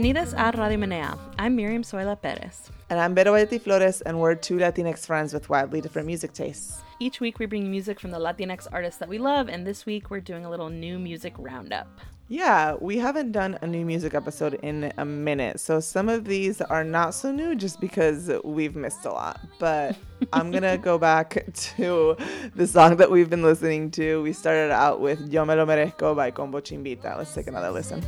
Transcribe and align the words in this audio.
Bienvenidos 0.00 0.32
a 0.32 0.50
Radio 0.56 0.78
Menea. 0.78 1.18
I'm 1.38 1.54
Miriam 1.54 1.82
Zoila 1.82 2.18
Perez. 2.18 2.70
And 2.88 2.98
I'm 2.98 3.14
Vero 3.14 3.34
Bayetti 3.34 3.60
Flores, 3.60 4.00
and 4.00 4.18
we're 4.18 4.34
two 4.34 4.56
Latinx 4.56 5.04
friends 5.04 5.34
with 5.34 5.50
wildly 5.50 5.82
different 5.82 6.06
music 6.06 6.32
tastes. 6.32 6.80
Each 7.00 7.20
week 7.20 7.38
we 7.38 7.44
bring 7.44 7.70
music 7.70 8.00
from 8.00 8.10
the 8.10 8.18
Latinx 8.18 8.66
artists 8.72 8.98
that 9.00 9.10
we 9.10 9.18
love, 9.18 9.50
and 9.50 9.66
this 9.66 9.84
week 9.84 10.10
we're 10.10 10.20
doing 10.20 10.46
a 10.46 10.48
little 10.50 10.70
new 10.70 10.98
music 10.98 11.34
roundup. 11.36 11.86
Yeah, 12.28 12.76
we 12.80 12.96
haven't 12.96 13.32
done 13.32 13.58
a 13.60 13.66
new 13.66 13.84
music 13.84 14.14
episode 14.14 14.54
in 14.62 14.90
a 14.96 15.04
minute, 15.04 15.60
so 15.60 15.80
some 15.80 16.08
of 16.08 16.24
these 16.24 16.62
are 16.62 16.82
not 16.82 17.12
so 17.12 17.30
new 17.30 17.54
just 17.54 17.78
because 17.78 18.30
we've 18.42 18.76
missed 18.76 19.04
a 19.04 19.10
lot. 19.10 19.38
But 19.58 19.98
I'm 20.32 20.50
gonna 20.50 20.78
go 20.78 20.96
back 20.96 21.44
to 21.76 22.16
the 22.54 22.66
song 22.66 22.96
that 22.96 23.10
we've 23.10 23.28
been 23.28 23.42
listening 23.42 23.90
to. 23.90 24.22
We 24.22 24.32
started 24.32 24.72
out 24.72 25.02
with 25.02 25.30
Yo 25.30 25.44
Me 25.44 25.56
Lo 25.56 25.66
Merezco 25.66 26.16
by 26.16 26.30
Combo 26.30 26.60
Chimbita. 26.60 27.18
Let's 27.18 27.34
take 27.34 27.48
another 27.48 27.70
listen. 27.70 28.02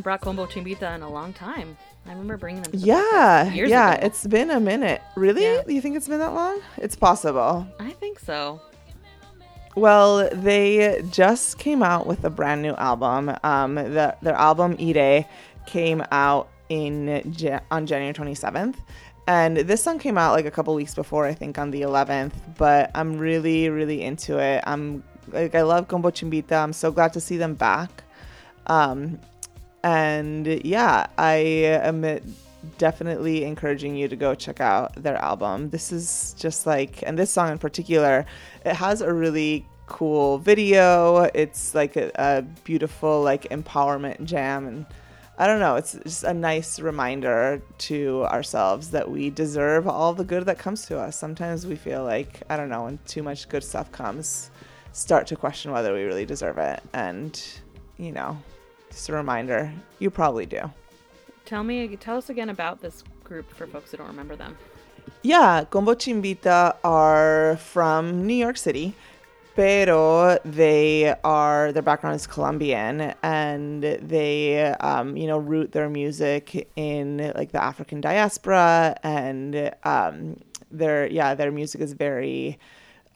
Brought 0.00 0.20
Combo 0.20 0.46
Chimbita 0.46 0.94
in 0.94 1.02
a 1.02 1.10
long 1.10 1.32
time. 1.32 1.76
I 2.06 2.10
remember 2.10 2.36
bringing 2.36 2.62
them. 2.62 2.72
yeah, 2.74 3.52
yeah, 3.52 3.94
ago. 3.94 4.06
it's 4.06 4.26
been 4.26 4.50
a 4.50 4.60
minute. 4.60 5.02
Really? 5.16 5.42
Yeah. 5.42 5.62
You 5.66 5.80
think 5.80 5.96
it's 5.96 6.08
been 6.08 6.18
that 6.18 6.34
long? 6.34 6.60
It's 6.78 6.96
possible. 6.96 7.66
I 7.78 7.90
think 7.90 8.18
so. 8.18 8.60
Well, 9.76 10.28
they 10.32 11.02
just 11.10 11.58
came 11.58 11.82
out 11.82 12.06
with 12.06 12.24
a 12.24 12.30
brand 12.30 12.62
new 12.62 12.74
album. 12.74 13.36
Um, 13.44 13.76
the, 13.76 14.16
their 14.22 14.34
album 14.34 14.76
Ire 14.80 15.24
came 15.66 16.02
out 16.10 16.48
in 16.68 17.08
on 17.70 17.86
January 17.86 18.14
27th. 18.14 18.76
And 19.28 19.58
this 19.58 19.82
song 19.82 19.98
came 19.98 20.18
out 20.18 20.32
like 20.32 20.46
a 20.46 20.50
couple 20.50 20.74
weeks 20.74 20.94
before, 20.94 21.26
I 21.26 21.34
think 21.34 21.56
on 21.56 21.70
the 21.70 21.82
11th, 21.82 22.32
but 22.58 22.90
I'm 22.96 23.16
really, 23.16 23.68
really 23.68 24.02
into 24.02 24.38
it. 24.38 24.64
I'm 24.66 25.04
like, 25.28 25.54
I 25.54 25.62
love 25.62 25.86
Combo 25.86 26.10
Chimbita. 26.10 26.52
I'm 26.52 26.72
so 26.72 26.90
glad 26.90 27.12
to 27.12 27.20
see 27.20 27.36
them 27.36 27.54
back. 27.54 28.02
Um, 28.66 29.20
and 29.82 30.46
yeah, 30.64 31.06
I 31.18 31.34
am 31.34 32.20
definitely 32.78 33.44
encouraging 33.44 33.96
you 33.96 34.08
to 34.08 34.16
go 34.16 34.34
check 34.34 34.60
out 34.60 34.94
their 34.94 35.16
album. 35.16 35.70
This 35.70 35.92
is 35.92 36.34
just 36.38 36.66
like, 36.66 37.02
and 37.04 37.18
this 37.18 37.30
song 37.30 37.50
in 37.52 37.58
particular, 37.58 38.26
it 38.64 38.74
has 38.74 39.00
a 39.00 39.12
really 39.12 39.66
cool 39.86 40.38
video. 40.38 41.22
It's 41.34 41.74
like 41.74 41.96
a, 41.96 42.10
a 42.14 42.42
beautiful, 42.64 43.22
like, 43.22 43.44
empowerment 43.50 44.24
jam. 44.24 44.66
And 44.66 44.86
I 45.38 45.46
don't 45.46 45.60
know, 45.60 45.76
it's 45.76 45.92
just 45.92 46.24
a 46.24 46.34
nice 46.34 46.78
reminder 46.78 47.62
to 47.78 48.24
ourselves 48.24 48.90
that 48.90 49.10
we 49.10 49.30
deserve 49.30 49.88
all 49.88 50.12
the 50.12 50.24
good 50.24 50.44
that 50.46 50.58
comes 50.58 50.84
to 50.86 50.98
us. 50.98 51.16
Sometimes 51.18 51.66
we 51.66 51.76
feel 51.76 52.04
like, 52.04 52.42
I 52.50 52.56
don't 52.56 52.68
know, 52.68 52.84
when 52.84 52.98
too 53.06 53.22
much 53.22 53.48
good 53.48 53.64
stuff 53.64 53.90
comes, 53.90 54.50
start 54.92 55.26
to 55.28 55.36
question 55.36 55.72
whether 55.72 55.94
we 55.94 56.02
really 56.02 56.26
deserve 56.26 56.58
it. 56.58 56.82
And, 56.92 57.42
you 57.96 58.12
know, 58.12 58.36
just 58.90 59.08
a 59.08 59.12
reminder, 59.12 59.72
you 59.98 60.10
probably 60.10 60.46
do. 60.46 60.70
Tell 61.44 61.64
me, 61.64 61.96
tell 61.96 62.16
us 62.16 62.30
again 62.30 62.50
about 62.50 62.80
this 62.80 63.02
group 63.24 63.50
for 63.52 63.66
folks 63.66 63.90
who 63.90 63.96
don't 63.96 64.08
remember 64.08 64.36
them. 64.36 64.56
Yeah, 65.22 65.64
Combo 65.64 65.94
Chimbita 65.94 66.76
are 66.84 67.56
from 67.56 68.26
New 68.26 68.34
York 68.34 68.56
City, 68.56 68.94
pero 69.54 70.38
they 70.44 71.14
are 71.24 71.72
their 71.72 71.82
background 71.82 72.16
is 72.16 72.26
Colombian, 72.26 73.14
and 73.22 73.82
they 73.82 74.62
um, 74.80 75.16
you 75.16 75.26
know 75.26 75.38
root 75.38 75.72
their 75.72 75.88
music 75.88 76.70
in 76.76 77.32
like 77.34 77.52
the 77.52 77.62
African 77.62 78.00
diaspora, 78.00 78.96
and 79.02 79.72
um, 79.84 80.36
their 80.70 81.06
yeah 81.06 81.34
their 81.34 81.50
music 81.50 81.80
is 81.80 81.92
very 81.92 82.58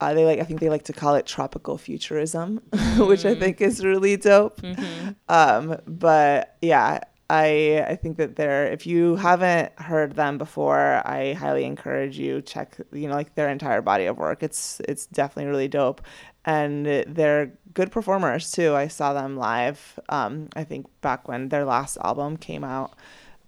uh, 0.01 0.15
they 0.15 0.25
like 0.25 0.41
I 0.41 0.45
think 0.45 0.61
they 0.61 0.69
like 0.69 0.85
to 0.85 0.93
call 0.93 1.15
it 1.15 1.27
tropical 1.27 1.79
futurism, 1.79 2.61
mm-hmm. 2.71 3.05
which 3.09 3.25
I 3.25 3.35
think 3.35 3.61
is 3.61 3.85
really 3.85 4.17
dope. 4.17 4.61
Mm-hmm. 4.61 5.11
Um, 5.29 5.79
but 5.87 6.57
yeah, 6.61 7.01
I 7.31 7.85
I 7.89 7.97
think 7.97 8.19
that 8.19 8.37
they're 8.37 8.67
if 8.67 8.87
you 8.87 9.17
haven't 9.17 9.73
heard 9.79 10.17
them 10.17 10.39
before, 10.39 11.03
I 11.05 11.35
highly 11.35 11.65
encourage 11.65 12.19
you 12.19 12.43
check 12.43 12.77
you 12.93 13.09
know 13.09 13.15
like 13.15 13.35
their 13.35 13.49
entire 13.49 13.83
body 13.83 14.07
of 14.07 14.19
work. 14.19 14.43
It's 14.43 14.81
it's 14.89 15.07
definitely 15.07 15.51
really 15.51 15.69
dope, 15.69 16.03
and 16.45 16.87
they're 16.87 17.53
good 17.73 17.91
performers 17.91 18.51
too. 18.53 18.75
I 18.75 18.89
saw 18.89 19.13
them 19.13 19.37
live. 19.37 19.99
Um, 20.09 20.49
I 20.55 20.65
think 20.65 20.87
back 21.01 21.29
when 21.29 21.49
their 21.49 21.65
last 21.65 21.97
album 21.99 22.37
came 22.37 22.65
out. 22.65 22.95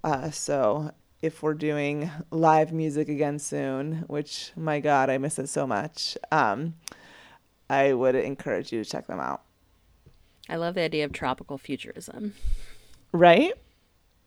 Uh, 0.05 0.31
so 0.31 0.93
if 1.23 1.43
we're 1.43 1.55
doing 1.55 2.11
live 2.31 2.73
music 2.73 3.09
again 3.09 3.39
soon, 3.39 4.05
which 4.07 4.53
my 4.57 4.81
God, 4.81 5.11
I 5.11 5.19
miss 5.19 5.39
it 5.39 5.49
so 5.49 5.67
much, 5.67 6.17
um, 6.31 6.75
I 7.69 7.93
would 7.93 8.15
encourage 8.15 8.73
you 8.73 8.85
to 8.85 8.89
check 8.89 9.07
them 9.07 9.21
out. 9.21 9.43
I 10.49 10.57
love 10.57 10.75
the 10.75 10.83
idea 10.83 11.05
of 11.05 11.13
tropical 11.13 11.59
futurism. 11.59 12.35
Right? 13.13 13.53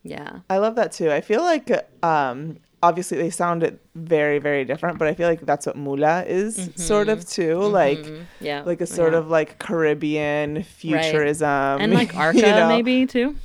Yeah. 0.04 0.40
I 0.50 0.58
love 0.58 0.76
that 0.76 0.92
too. 0.92 1.12
I 1.12 1.22
feel 1.22 1.42
like 1.42 1.72
um, 2.04 2.58
obviously 2.82 3.18
they 3.18 3.30
sound 3.30 3.78
very 3.96 4.40
very 4.40 4.64
different 4.64 4.98
but 4.98 5.08
i 5.08 5.14
feel 5.14 5.28
like 5.28 5.42
that's 5.42 5.66
what 5.66 5.76
mula 5.76 6.24
is 6.26 6.58
mm-hmm. 6.58 6.80
sort 6.80 7.10
of 7.10 7.28
too 7.28 7.58
mm-hmm. 7.58 7.74
like 7.74 8.28
yeah 8.40 8.62
like 8.64 8.82
a 8.82 8.88
sort 8.88 9.14
yeah. 9.14 9.20
of 9.20 9.30
like 9.30 9.60
caribbean 9.60 10.64
futurism 10.64 11.48
right. 11.48 11.82
and 11.82 11.94
like 11.94 12.16
arca 12.18 12.38
you 12.38 12.44
know? 12.44 12.68
maybe 12.68 13.06
too 13.06 13.36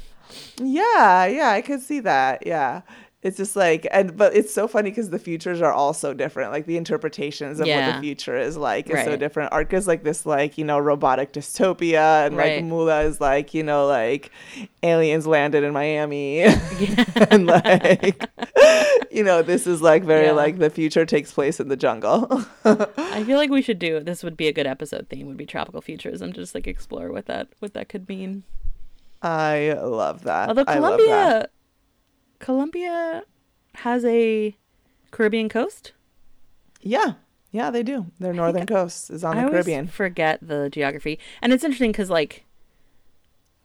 yeah 0.59 1.27
yeah 1.27 1.51
i 1.51 1.61
could 1.61 1.81
see 1.81 2.01
that 2.01 2.47
yeah 2.47 2.83
it's 3.25 3.39
just 3.39 3.57
like 3.57 3.89
and 3.91 4.17
but 4.19 4.37
it's 4.37 4.53
so 4.53 4.69
funny 4.69 4.91
because 4.91 5.09
the 5.09 5.19
futures 5.19 5.63
are 5.63 5.73
all 5.73 5.95
so 5.95 6.13
different 6.13 6.53
like 6.53 6.67
the 6.67 6.77
interpretations 6.77 7.59
of 7.59 7.67
yeah. 7.67 7.89
what 7.89 7.97
the 7.97 8.01
future 8.03 8.37
is 8.37 8.57
like 8.57 8.87
is 8.89 8.95
right. 8.95 9.07
so 9.07 9.17
different 9.17 9.51
arca 9.51 9.75
is 9.75 9.89
like 9.89 10.05
this 10.05 10.27
like 10.27 10.59
you 10.59 10.65
know 10.65 10.79
robotic 10.79 11.33
dystopia 11.33 12.27
and 12.27 12.37
right. 12.37 12.57
like 12.57 12.65
mula 12.65 13.01
is 13.01 13.23
like 13.23 13.55
you 13.55 13.63
know 13.63 13.87
like 13.87 14.31
aliens 14.83 15.27
landed 15.27 15.65
in 15.65 15.73
miami 15.73 16.41
yeah. 16.41 17.05
and 17.31 17.47
like 17.47 18.29
you 19.11 19.25
know 19.25 19.41
this 19.41 19.67
is 19.67 19.81
like 19.81 20.05
very 20.05 20.27
yeah. 20.27 20.33
like 20.33 20.59
the 20.59 20.69
future 20.69 21.07
takes 21.07 21.33
place 21.33 21.59
in 21.59 21.69
the 21.69 21.77
jungle 21.77 22.45
i 22.65 23.25
feel 23.25 23.39
like 23.39 23.51
we 23.51 23.63
should 23.63 23.79
do 23.79 24.01
this 24.01 24.23
would 24.23 24.37
be 24.37 24.49
a 24.49 24.53
good 24.53 24.67
episode 24.67 25.09
theme 25.09 25.27
would 25.27 25.39
be 25.39 25.47
tropical 25.47 25.81
futurism 25.81 26.31
just 26.31 26.55
like 26.55 26.67
explore 26.67 27.11
what 27.11 27.25
that 27.25 27.49
what 27.61 27.73
that 27.73 27.89
could 27.89 28.07
mean 28.07 28.43
i 29.23 29.73
love 29.83 30.25
that 30.25 30.51
although 30.51 30.67
colombia 30.67 31.49
Colombia 32.45 33.23
has 33.77 34.05
a 34.05 34.55
Caribbean 35.11 35.49
coast? 35.49 35.93
Yeah. 36.83 37.15
Yeah, 37.53 37.71
they 37.71 37.83
do. 37.83 38.11
Their 38.21 38.35
northern 38.35 38.67
coast 38.67 39.09
is 39.09 39.25
on 39.25 39.39
I 39.39 39.45
the 39.45 39.51
Caribbean. 39.51 39.87
Forget 39.87 40.41
the 40.47 40.69
geography. 40.69 41.19
And 41.41 41.55
it's 41.55 41.65
interesting 41.65 41.95
cuz 41.95 42.11
like 42.11 42.45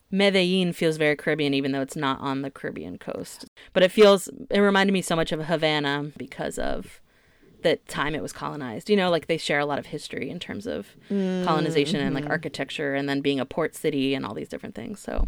Medellin 0.10 0.72
feels 0.72 0.96
very 0.96 1.18
Caribbean, 1.18 1.54
even 1.54 1.74
though 1.74 1.81
it's 1.81 1.98
not 1.98 2.22
on 2.22 2.42
the 2.42 2.50
Caribbean 2.50 2.98
coast. 2.98 3.48
But 3.74 3.84
it 3.84 3.92
feels, 3.92 4.30
it 4.50 4.62
reminded 4.62 4.94
me 4.94 5.02
so 5.02 5.14
much 5.14 5.34
of 5.34 5.42
Havana 5.42 6.14
because 6.16 6.58
of 6.58 7.02
the 7.64 7.75
time 7.90 8.16
it 8.16 8.22
was 8.22 8.32
colonized. 8.32 8.90
You 8.90 8.96
know, 8.96 9.10
like 9.10 9.28
they 9.28 9.38
share 9.38 9.60
a 9.60 9.66
lot 9.66 9.80
of 9.80 9.88
history 9.88 10.30
in 10.30 10.40
terms 10.40 10.66
of 10.66 10.96
mm-hmm. 11.12 11.46
colonization 11.46 12.00
and 12.00 12.16
like 12.16 12.30
architecture 12.30 12.96
and 12.96 13.10
then 13.10 13.20
being 13.20 13.42
a 13.42 13.46
port 13.46 13.75
city 13.75 14.14
and 14.14 14.25
all 14.25 14.34
these 14.34 14.48
different 14.48 14.74
things. 14.74 15.02
So, 15.02 15.28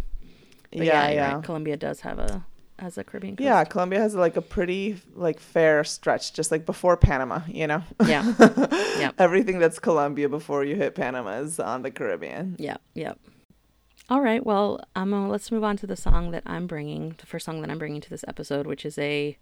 yeah, 0.72 0.84
you're 0.84 1.16
yeah. 1.16 1.34
right, 1.34 1.44
Colombia 1.44 1.76
does 1.76 2.00
have 2.00 2.18
a, 2.18 2.46
has 2.82 2.98
a 2.98 3.04
Caribbean 3.04 3.36
coast. 3.36 3.46
Yeah, 3.46 3.64
Colombia 3.64 4.00
has 4.00 4.16
like 4.16 4.36
a 4.36 4.42
pretty 4.42 5.00
like 5.16 5.40
fair 5.40 5.84
stretch, 5.84 6.34
just 6.34 6.52
like 6.52 6.66
before 6.66 6.98
Panama, 6.98 7.42
you 7.48 7.68
know. 7.68 7.84
Yeah. 8.06 8.34
Yep. 9.02 9.16
Everything 9.18 9.58
that's 9.58 9.80
Colombia 9.80 10.30
before 10.30 10.64
you 10.64 10.76
hit 10.76 10.94
Panama 10.94 11.40
is 11.40 11.60
on 11.60 11.82
the 11.82 11.90
Caribbean. 11.90 12.56
Yep, 12.60 12.82
yep. 12.94 13.20
All 14.12 14.22
right, 14.22 14.46
well, 14.46 14.80
um, 14.96 15.12
uh, 15.12 15.28
let's 15.28 15.52
move 15.52 15.64
on 15.64 15.76
to 15.78 15.88
the 15.88 15.96
song 15.96 16.30
that 16.32 16.44
I'm 16.46 16.68
bringing, 16.68 17.16
the 17.18 17.26
first 17.26 17.46
song 17.46 17.62
that 17.62 17.72
I'm 17.72 17.80
bringing 17.80 18.02
to 18.02 18.10
this 18.12 18.26
episode, 18.28 18.68
which 18.68 18.86
is 18.86 19.00
a 19.00 19.38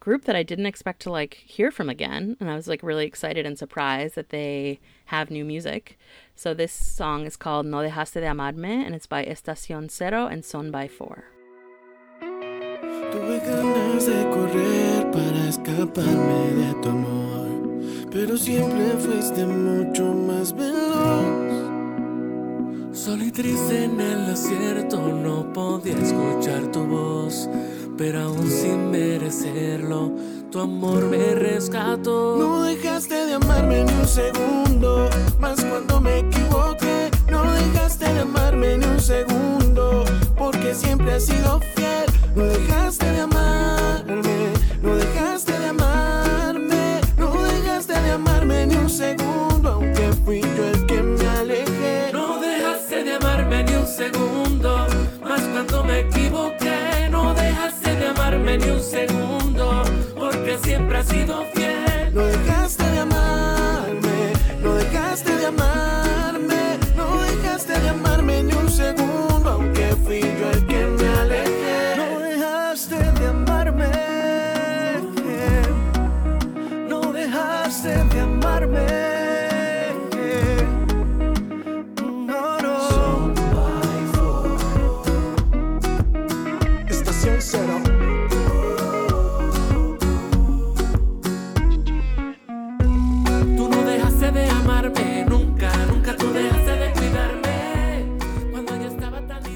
group 0.00 0.24
that 0.24 0.34
I 0.34 0.42
didn't 0.42 0.66
expect 0.66 1.00
to 1.02 1.12
like 1.12 1.34
hear 1.34 1.70
from 1.70 1.88
again, 1.88 2.36
and 2.40 2.50
I 2.50 2.56
was 2.56 2.66
like 2.66 2.82
really 2.82 3.06
excited 3.06 3.46
and 3.46 3.56
surprised 3.56 4.16
that 4.16 4.30
they 4.30 4.80
have 5.06 5.30
new 5.30 5.44
music. 5.44 5.96
So 6.34 6.54
this 6.54 6.72
song 6.72 7.24
is 7.24 7.36
called 7.36 7.66
No 7.66 7.78
dejaste 7.78 8.14
de 8.14 8.26
amarme, 8.26 8.84
and 8.84 8.94
it's 8.94 9.06
by 9.06 9.24
Estación 9.24 9.90
Cero 9.90 10.26
and 10.26 10.44
Son 10.44 10.72
by 10.72 10.88
Four. 10.88 11.24
Ganas 13.44 14.06
de 14.06 14.30
correr 14.30 15.10
para 15.12 15.48
escaparme 15.50 16.54
de 16.54 16.74
tu 16.80 16.88
amor, 16.88 17.48
pero 18.10 18.38
siempre 18.38 18.94
fuiste 18.98 19.44
mucho 19.44 20.14
más 20.14 20.54
veloz. 20.54 21.44
Solo 22.92 23.22
y 23.22 23.30
triste 23.30 23.84
en 23.84 24.00
el 24.00 24.28
desierto 24.28 24.96
no 24.98 25.52
podía 25.52 25.92
escuchar 25.98 26.72
tu 26.72 26.84
voz, 26.86 27.50
pero 27.98 28.20
aún 28.22 28.50
sin 28.50 28.90
merecerlo, 28.90 30.10
tu 30.50 30.60
amor 30.60 31.04
me 31.10 31.34
rescató. 31.34 32.38
No 32.38 32.62
dejaste 32.62 33.26
de 33.26 33.34
amarme 33.34 33.84
ni 33.84 33.92
un 33.92 34.08
segundo, 34.08 35.10
más 35.38 35.62
cuando 35.62 36.00
me 36.00 36.20
equivoqué. 36.20 37.10
No 37.30 37.42
dejaste 37.52 38.10
de 38.10 38.20
amarme 38.20 38.78
ni 38.78 38.86
un 38.86 39.00
segundo, 39.00 40.04
porque 40.34 40.74
siempre 40.74 41.12
has 41.12 41.26
sido 41.26 41.60
fiel. 41.74 42.13
No 42.34 42.44
dejaste 42.46 43.06
de 43.12 43.20
amarme, 43.20 44.52
no 44.82 44.96
dejaste 44.96 45.52
de 45.56 45.66
amarme, 45.66 47.00
no 47.16 47.30
dejaste 47.42 47.92
de 47.92 48.10
amarme 48.10 48.66
ni 48.66 48.74
un 48.74 48.90
segundo, 48.90 49.68
aunque 49.68 50.12
fui 50.24 50.40
yo 50.40 50.64
el 50.66 50.83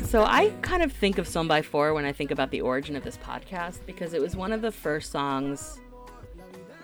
So 0.09 0.25
I 0.25 0.55
kind 0.63 0.83
of 0.83 0.91
think 0.91 1.19
of 1.19 1.29
Son 1.29 1.47
by 1.47 1.61
Four 1.61 1.93
when 1.93 2.07
I 2.07 2.13
think 2.13 2.31
about 2.31 2.51
the 2.51 2.63
origin 2.63 2.97
of 2.97 3.05
this 3.05 3.19
podcast 3.19 3.81
because 3.85 4.15
it 4.15 4.23
was 4.23 4.35
one 4.35 4.53
of 4.53 4.63
the 4.63 4.73
first 4.73 5.13
songs 5.13 5.81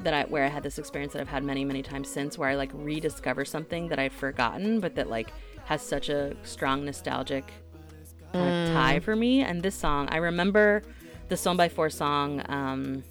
that 0.00 0.12
I 0.12 0.24
where 0.24 0.44
I 0.44 0.48
had 0.48 0.62
this 0.62 0.78
experience 0.78 1.14
that 1.14 1.22
I've 1.22 1.28
had 1.28 1.42
many 1.42 1.64
many 1.64 1.80
times 1.82 2.06
since 2.06 2.36
where 2.36 2.50
I 2.50 2.54
like 2.54 2.70
rediscover 2.74 3.46
something 3.46 3.88
that 3.88 3.98
I'd 3.98 4.12
forgotten 4.12 4.78
but 4.78 4.94
that 4.96 5.08
like 5.08 5.32
has 5.64 5.80
such 5.80 6.10
a 6.10 6.36
strong 6.42 6.84
nostalgic 6.84 7.50
kind 8.34 8.68
of 8.68 8.74
tie 8.74 9.00
for 9.00 9.16
me. 9.16 9.40
And 9.40 9.62
this 9.62 9.74
song 9.74 10.06
I 10.10 10.18
remember 10.18 10.82
the 11.30 11.36
Son 11.38 11.56
by 11.56 11.70
Four 11.70 11.88
song 11.88 12.42
um 12.50 13.04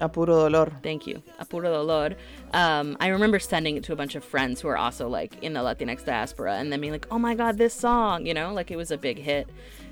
A 0.00 0.08
puro 0.08 0.48
dolor. 0.48 0.70
Thank 0.82 1.06
you. 1.06 1.22
A 1.38 1.44
Puro 1.44 1.70
Dolor. 1.70 2.16
Um, 2.52 2.96
I 3.00 3.08
remember 3.08 3.38
sending 3.38 3.76
it 3.76 3.84
to 3.84 3.92
a 3.92 3.96
bunch 3.96 4.14
of 4.14 4.22
friends 4.24 4.60
who 4.60 4.68
are 4.68 4.76
also 4.76 5.08
like 5.08 5.42
in 5.42 5.54
the 5.54 5.60
Latinx 5.60 6.04
diaspora 6.04 6.56
and 6.56 6.70
then 6.70 6.80
being 6.80 6.92
like, 6.92 7.06
oh 7.10 7.18
my 7.18 7.34
God, 7.34 7.56
this 7.56 7.72
song, 7.72 8.26
you 8.26 8.34
know, 8.34 8.52
like 8.52 8.70
it 8.70 8.76
was 8.76 8.90
a 8.90 8.98
big 8.98 9.18
hit. 9.18 9.48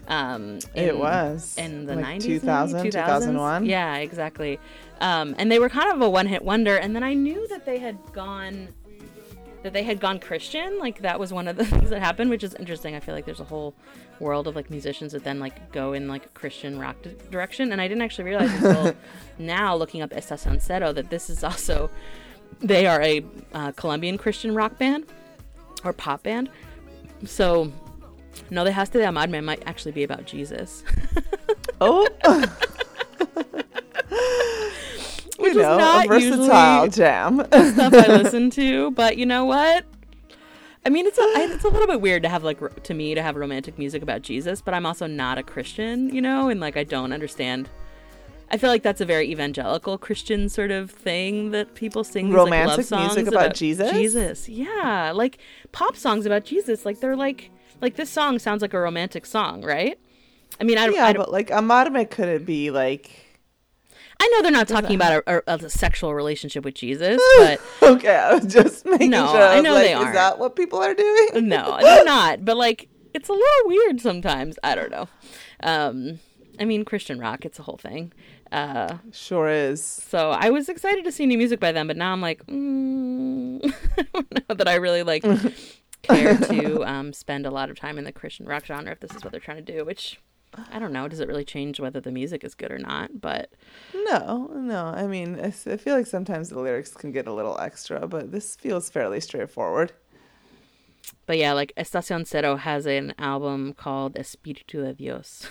Um, 0.06 0.58
It 0.74 0.98
was. 0.98 1.56
In 1.56 1.86
the 1.86 1.96
Like 1.96 2.20
90s? 2.20 2.22
2000, 2.24 2.76
maybe? 2.78 2.90
2001? 2.90 3.64
Yeah, 3.64 3.96
exactly. 3.96 4.60
Um, 5.00 5.34
and 5.38 5.50
they 5.50 5.58
were 5.58 5.70
kind 5.70 5.90
of 5.92 6.02
a 6.02 6.10
one 6.10 6.26
hit 6.26 6.44
wonder. 6.44 6.76
And 6.76 6.94
then 6.94 7.02
I 7.02 7.14
knew 7.14 7.48
that 7.48 7.64
they 7.64 7.78
had 7.78 7.96
gone. 8.12 8.68
That 9.64 9.72
they 9.72 9.82
had 9.82 9.98
gone 9.98 10.20
Christian, 10.20 10.78
like 10.78 11.00
that 11.00 11.18
was 11.18 11.32
one 11.32 11.48
of 11.48 11.56
the 11.56 11.64
things 11.72 11.90
that 11.90 12.00
happened, 12.00 12.28
which 12.30 12.44
is 12.44 12.54
interesting. 12.54 12.94
I 12.94 13.00
feel 13.00 13.14
like 13.14 13.24
there's 13.24 13.40
a 13.40 13.44
whole 13.44 13.74
world 14.20 14.46
of 14.46 14.54
like 14.54 14.70
musicians 14.70 15.12
that 15.12 15.24
then 15.24 15.40
like 15.40 15.72
go 15.72 15.94
in 15.94 16.06
like 16.06 16.26
a 16.26 16.28
Christian 16.28 16.78
rock 16.78 16.96
d- 17.02 17.16
direction, 17.30 17.72
and 17.72 17.80
I 17.80 17.88
didn't 17.88 18.02
actually 18.02 18.24
realize 18.24 18.52
until 18.62 18.94
now, 19.38 19.74
looking 19.74 20.02
up 20.02 20.10
Estación 20.10 20.60
Cero, 20.60 20.94
that 20.94 21.08
this 21.10 21.30
is 21.30 21.42
also 21.42 21.90
they 22.60 22.86
are 22.86 23.00
a 23.00 23.24
uh, 23.54 23.72
Colombian 23.72 24.18
Christian 24.18 24.54
rock 24.54 24.78
band 24.78 25.06
or 25.82 25.92
pop 25.92 26.22
band. 26.22 26.50
So, 27.24 27.72
No 28.50 28.64
Dejaste 28.64 28.92
de 28.92 29.00
Amarme 29.00 29.42
might 29.42 29.62
actually 29.66 29.92
be 29.92 30.04
about 30.04 30.26
Jesus. 30.26 30.84
Oh, 31.80 32.08
you 35.54 35.62
know, 35.62 35.78
not 35.78 36.08
versatile 36.08 36.88
jam. 36.88 37.40
stuff 37.46 37.92
I 37.94 38.06
listen 38.22 38.50
to, 38.50 38.90
but 38.92 39.16
you 39.18 39.26
know 39.26 39.44
what? 39.44 39.84
I 40.86 40.90
mean, 40.90 41.06
it's 41.06 41.18
a 41.18 41.22
I- 41.22 41.48
it's 41.52 41.64
a 41.64 41.68
little 41.68 41.86
bit 41.86 42.00
weird 42.00 42.22
to 42.24 42.28
have 42.28 42.44
like 42.44 42.82
to 42.82 42.94
me 42.94 43.14
to 43.14 43.22
have 43.22 43.36
romantic 43.36 43.78
music 43.78 44.02
about 44.02 44.22
Jesus, 44.22 44.60
but 44.60 44.74
I'm 44.74 44.84
also 44.84 45.06
not 45.06 45.38
a 45.38 45.42
Christian, 45.42 46.14
you 46.14 46.20
know, 46.20 46.48
and 46.48 46.60
like 46.60 46.76
I 46.76 46.84
don't 46.84 47.12
understand. 47.12 47.68
I 48.50 48.58
feel 48.58 48.68
like 48.70 48.82
that's 48.82 49.00
a 49.00 49.06
very 49.06 49.30
evangelical 49.30 49.96
Christian 49.96 50.50
sort 50.50 50.70
of 50.70 50.90
thing 50.90 51.50
that 51.52 51.74
people 51.74 52.04
sing 52.04 52.26
these, 52.26 52.34
like, 52.34 52.38
love 52.38 52.50
Romantic 52.50 52.86
songs 52.86 53.16
music 53.16 53.32
about 53.34 53.54
Jesus? 53.54 53.90
Jesus, 53.90 54.48
yeah, 54.50 55.12
like 55.14 55.38
pop 55.72 55.96
songs 55.96 56.26
about 56.26 56.44
Jesus. 56.44 56.84
Like 56.84 57.00
they're 57.00 57.16
like 57.16 57.50
like 57.80 57.96
this 57.96 58.10
song 58.10 58.38
sounds 58.38 58.60
like 58.60 58.74
a 58.74 58.78
romantic 58.78 59.24
song, 59.26 59.62
right? 59.64 59.98
I 60.60 60.64
mean, 60.64 60.76
I, 60.78 60.86
don't- 60.86 60.94
yeah, 60.94 61.06
I 61.06 61.12
don't, 61.14 61.24
but 61.24 61.32
like 61.32 61.48
amarme 61.48 62.08
couldn't 62.10 62.44
be 62.44 62.70
like 62.70 63.10
I 64.20 64.28
know 64.28 64.42
they're 64.42 64.50
not 64.52 64.68
talking 64.68 64.94
about 64.94 65.22
a, 65.26 65.42
a, 65.46 65.56
a 65.66 65.70
sexual 65.70 66.14
relationship 66.14 66.64
with 66.64 66.74
Jesus, 66.74 67.20
but 67.38 67.60
okay? 67.82 68.16
I 68.16 68.34
was 68.34 68.46
just 68.46 68.86
making 68.86 69.10
No, 69.10 69.26
sure. 69.28 69.40
I 69.42 69.56
was 69.56 69.64
know 69.64 69.74
like, 69.74 69.82
they 69.84 69.92
Is 69.92 69.98
aren't. 69.98 70.14
that 70.14 70.38
what 70.38 70.56
people 70.56 70.78
are 70.80 70.94
doing? 70.94 71.48
no, 71.48 71.78
they're 71.80 72.04
not. 72.06 72.44
But 72.44 72.56
like, 72.56 72.88
it's 73.12 73.28
a 73.28 73.32
little 73.32 73.66
weird 73.66 74.00
sometimes. 74.00 74.58
I 74.64 74.74
don't 74.74 74.90
know. 74.90 75.08
Um, 75.62 76.20
I 76.58 76.64
mean, 76.64 76.84
Christian 76.84 77.18
rock, 77.18 77.44
it's 77.44 77.58
a 77.58 77.62
whole 77.62 77.76
thing. 77.76 78.12
Uh, 78.52 78.98
Sure 79.12 79.48
is. 79.48 79.82
so 79.82 80.30
I 80.30 80.50
was 80.50 80.68
excited 80.68 81.04
to 81.04 81.12
see 81.12 81.26
new 81.26 81.36
music 81.38 81.58
by 81.58 81.72
them, 81.72 81.88
but 81.88 81.96
now 81.96 82.12
I'm 82.12 82.20
like, 82.20 82.46
mm, 82.46 83.60
I 83.98 84.02
don't 84.14 84.48
know 84.48 84.54
that 84.54 84.68
I 84.68 84.74
really 84.76 85.02
like 85.02 85.24
care 86.02 86.36
to 86.38 86.84
um, 86.84 87.12
spend 87.12 87.46
a 87.46 87.50
lot 87.50 87.70
of 87.70 87.78
time 87.78 87.98
in 87.98 88.04
the 88.04 88.12
Christian 88.12 88.46
rock 88.46 88.64
genre 88.66 88.92
if 88.92 89.00
this 89.00 89.12
is 89.14 89.24
what 89.24 89.32
they're 89.32 89.40
trying 89.40 89.64
to 89.64 89.72
do. 89.72 89.84
Which 89.84 90.20
I 90.72 90.78
don't 90.78 90.92
know. 90.92 91.08
Does 91.08 91.18
it 91.18 91.26
really 91.26 91.44
change 91.44 91.80
whether 91.80 92.00
the 92.00 92.12
music 92.12 92.44
is 92.44 92.54
good 92.54 92.70
or 92.70 92.78
not? 92.78 93.20
But 93.20 93.50
No, 94.04 94.50
no. 94.54 94.84
I 94.86 95.06
mean, 95.06 95.40
I 95.40 95.50
feel 95.50 95.94
like 95.96 96.06
sometimes 96.06 96.48
the 96.50 96.60
lyrics 96.60 96.92
can 96.94 97.12
get 97.12 97.26
a 97.26 97.32
little 97.32 97.58
extra, 97.58 98.06
but 98.06 98.32
this 98.32 98.56
feels 98.56 98.90
fairly 98.90 99.20
straightforward. 99.20 99.92
but 101.26 101.38
yeah, 101.38 101.52
like 101.52 101.72
Estación 101.76 102.26
Cero 102.26 102.56
has 102.56 102.86
an 102.86 103.14
album 103.18 103.72
called 103.72 104.14
Espíritu 104.14 104.82
de 104.84 104.92
Dios. 104.94 105.46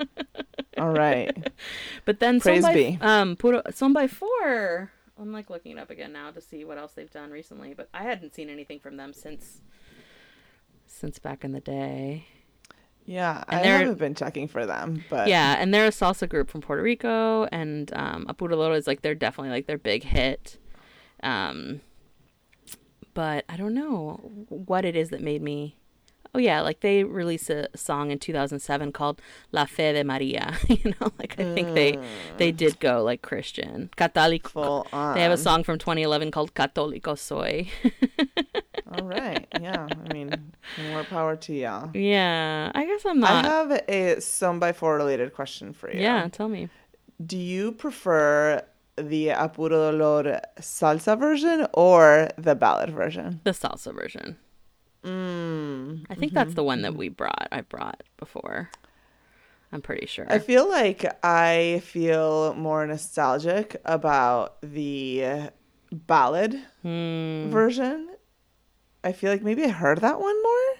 All 0.78 0.90
right. 0.90 1.52
But 2.04 2.18
then 2.20 2.40
Praise 2.40 2.62
by, 2.62 2.74
be. 2.74 2.98
um 3.00 3.36
Puro, 3.36 3.62
Son 3.70 3.92
by 3.92 4.06
Four. 4.08 4.90
I'm 5.18 5.32
like 5.32 5.50
looking 5.50 5.72
it 5.72 5.78
up 5.78 5.90
again 5.90 6.12
now 6.12 6.30
to 6.32 6.40
see 6.40 6.64
what 6.64 6.78
else 6.78 6.92
they've 6.94 7.10
done 7.10 7.30
recently, 7.30 7.74
but 7.74 7.88
I 7.94 8.02
hadn't 8.02 8.34
seen 8.34 8.48
anything 8.50 8.80
from 8.80 8.96
them 8.96 9.12
since 9.12 9.60
since 10.86 11.18
back 11.18 11.44
in 11.44 11.52
the 11.52 11.60
day. 11.60 12.26
Yeah, 13.04 13.42
And 13.48 13.60
I 13.60 13.78
haven't 13.78 13.98
been 13.98 14.14
checking 14.14 14.46
for 14.48 14.64
them, 14.64 15.04
but 15.10 15.28
yeah, 15.28 15.56
and 15.58 15.74
they're 15.74 15.86
a 15.86 15.90
salsa 15.90 16.28
group 16.28 16.50
from 16.50 16.60
Puerto 16.60 16.82
Rico, 16.82 17.48
and 17.50 17.92
um, 17.94 18.26
is 18.30 18.86
like 18.86 19.02
they're 19.02 19.14
definitely 19.14 19.50
like 19.50 19.66
their 19.66 19.78
big 19.78 20.04
hit. 20.04 20.58
Um, 21.22 21.80
but 23.14 23.44
I 23.48 23.56
don't 23.56 23.74
know 23.74 24.46
what 24.48 24.84
it 24.84 24.96
is 24.96 25.10
that 25.10 25.20
made 25.20 25.42
me. 25.42 25.76
oh 26.34 26.38
yeah, 26.38 26.60
like 26.62 26.80
they 26.80 27.04
released 27.04 27.50
a 27.50 27.68
song 27.76 28.10
in 28.10 28.18
2007 28.18 28.92
called 28.92 29.20
La 29.50 29.66
Fe 29.66 29.92
de 29.92 30.04
Maria. 30.04 30.56
you 30.68 30.94
know, 31.00 31.12
like 31.18 31.38
I 31.38 31.54
think 31.54 31.74
they 31.74 31.98
they 32.38 32.52
did 32.52 32.80
go 32.80 33.02
like 33.02 33.20
Christian. 33.22 33.90
Católico. 33.96 34.84
They 35.14 35.22
have 35.22 35.32
a 35.32 35.36
song 35.36 35.64
from 35.64 35.78
2011 35.78 36.30
called 36.30 36.54
Católico 36.54 37.18
Soy. 37.18 37.68
All 38.92 39.06
right. 39.06 39.46
Yeah. 39.60 39.88
I 39.90 40.12
mean, 40.12 40.52
more 41.02 41.18
power 41.18 41.36
to 41.36 41.52
y'all. 41.52 41.90
yeah, 41.96 42.70
I 42.74 42.84
guess 42.86 43.04
I'm 43.06 43.20
not. 43.20 43.44
I 43.44 43.48
have 43.48 43.82
a 43.88 44.20
Son 44.20 44.58
by 44.58 44.72
Four 44.72 44.96
related 44.96 45.32
question 45.34 45.72
for 45.72 45.92
you. 45.92 46.00
yeah, 46.00 46.28
tell 46.28 46.48
me. 46.48 46.68
Do 47.24 47.36
you 47.38 47.72
prefer 47.72 48.62
the 48.96 49.28
A 49.30 49.48
Puro 49.48 49.90
Dolor 49.92 50.40
salsa 50.60 51.18
version 51.18 51.66
or 51.72 52.28
the 52.36 52.54
ballad 52.54 52.90
version? 52.90 53.40
The 53.44 53.52
salsa 53.52 53.94
version. 53.94 54.36
Mm. 55.04 56.06
I 56.10 56.14
think 56.14 56.32
that's 56.32 56.54
the 56.54 56.62
one 56.62 56.82
that 56.82 56.94
we 56.94 57.08
brought. 57.08 57.48
I 57.50 57.62
brought 57.62 58.02
before. 58.18 58.70
I'm 59.72 59.80
pretty 59.82 60.06
sure. 60.06 60.26
I 60.28 60.38
feel 60.38 60.68
like 60.68 61.04
I 61.24 61.80
feel 61.84 62.54
more 62.54 62.86
nostalgic 62.86 63.80
about 63.84 64.60
the 64.62 65.48
ballad 65.90 66.60
Hmm. 66.82 67.50
version. 67.50 68.10
I 69.02 69.12
feel 69.12 69.32
like 69.32 69.42
maybe 69.42 69.64
I 69.64 69.68
heard 69.68 70.00
that 70.02 70.20
one 70.20 70.42
more, 70.42 70.74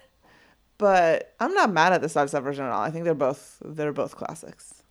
but 0.83 1.33
I'm 1.39 1.53
not 1.53 1.71
mad 1.71 1.93
at 1.93 2.01
the 2.01 2.07
salsa 2.07 2.43
version 2.43 2.65
at 2.65 2.71
all. 2.71 2.81
I 2.81 2.91
think 2.91 3.05
they're 3.05 3.13
both 3.13 3.61
they're 3.63 3.93
both 3.93 4.17
classics. 4.17 4.83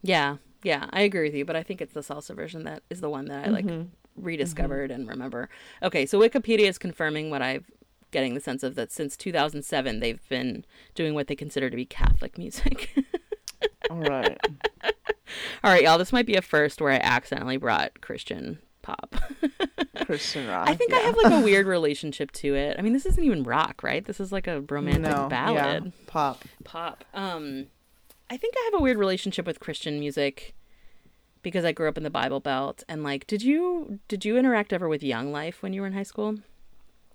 Yeah, 0.00 0.36
yeah, 0.62 0.86
I 0.90 1.02
agree 1.02 1.24
with 1.24 1.34
you, 1.34 1.44
but 1.44 1.54
I 1.54 1.62
think 1.62 1.82
it's 1.82 1.92
the 1.92 2.00
salsa 2.00 2.34
version 2.34 2.64
that 2.64 2.82
is 2.88 3.02
the 3.02 3.10
one 3.10 3.26
that 3.26 3.46
I 3.46 3.50
like 3.50 3.66
mm-hmm. 3.66 3.90
rediscovered 4.16 4.90
and 4.90 5.06
remember. 5.06 5.50
Okay, 5.82 6.06
so 6.06 6.18
Wikipedia 6.18 6.66
is 6.66 6.78
confirming 6.78 7.28
what 7.28 7.42
I've 7.42 7.70
getting 8.10 8.32
the 8.32 8.40
sense 8.40 8.62
of 8.62 8.74
that 8.76 8.90
since 8.90 9.18
2007 9.18 10.00
they've 10.00 10.26
been 10.30 10.64
doing 10.94 11.12
what 11.12 11.26
they 11.26 11.36
consider 11.36 11.68
to 11.68 11.76
be 11.76 11.84
Catholic 11.84 12.38
music. 12.38 12.96
All 13.90 14.00
right. 14.00 14.38
All 15.62 15.70
right, 15.72 15.82
y'all, 15.82 15.98
this 15.98 16.12
might 16.12 16.24
be 16.24 16.36
a 16.36 16.42
first 16.42 16.80
where 16.80 16.92
I 16.92 17.00
accidentally 17.02 17.58
brought 17.58 18.00
Christian 18.00 18.60
pop. 18.80 19.14
Christian 19.94 20.46
rock. 20.46 20.68
I 20.68 20.74
think 20.74 20.92
I 20.92 20.98
have 20.98 21.16
like 21.16 21.32
a 21.32 21.40
weird 21.40 21.66
relationship 21.68 22.32
to 22.32 22.54
it. 22.54 22.76
I 22.78 22.82
mean, 22.82 22.92
this 22.92 23.06
isn't 23.06 23.22
even 23.22 23.42
rock, 23.42 23.82
right? 23.82 24.04
This 24.04 24.20
is 24.20 24.32
like 24.32 24.46
a 24.46 24.60
romantic 24.62 25.10
no, 25.10 25.28
ballad. 25.28 25.84
Yeah, 25.84 25.90
pop. 26.06 26.44
pop. 26.64 27.04
Um, 27.14 27.66
I 28.30 28.36
think 28.36 28.54
I 28.56 28.70
have 28.72 28.80
a 28.80 28.82
weird 28.82 28.98
relationship 28.98 29.46
with 29.46 29.60
Christian 29.60 29.98
music 29.98 30.54
because 31.42 31.64
I 31.64 31.72
grew 31.72 31.88
up 31.88 31.96
in 31.96 32.02
the 32.02 32.10
Bible 32.10 32.40
Belt. 32.40 32.82
And 32.88 33.04
like, 33.04 33.26
did 33.26 33.42
you 33.42 34.00
did 34.08 34.24
you 34.24 34.36
interact 34.36 34.72
ever 34.72 34.88
with 34.88 35.02
Young 35.02 35.30
Life 35.30 35.62
when 35.62 35.72
you 35.72 35.82
were 35.82 35.86
in 35.86 35.92
high 35.92 36.02
school? 36.02 36.36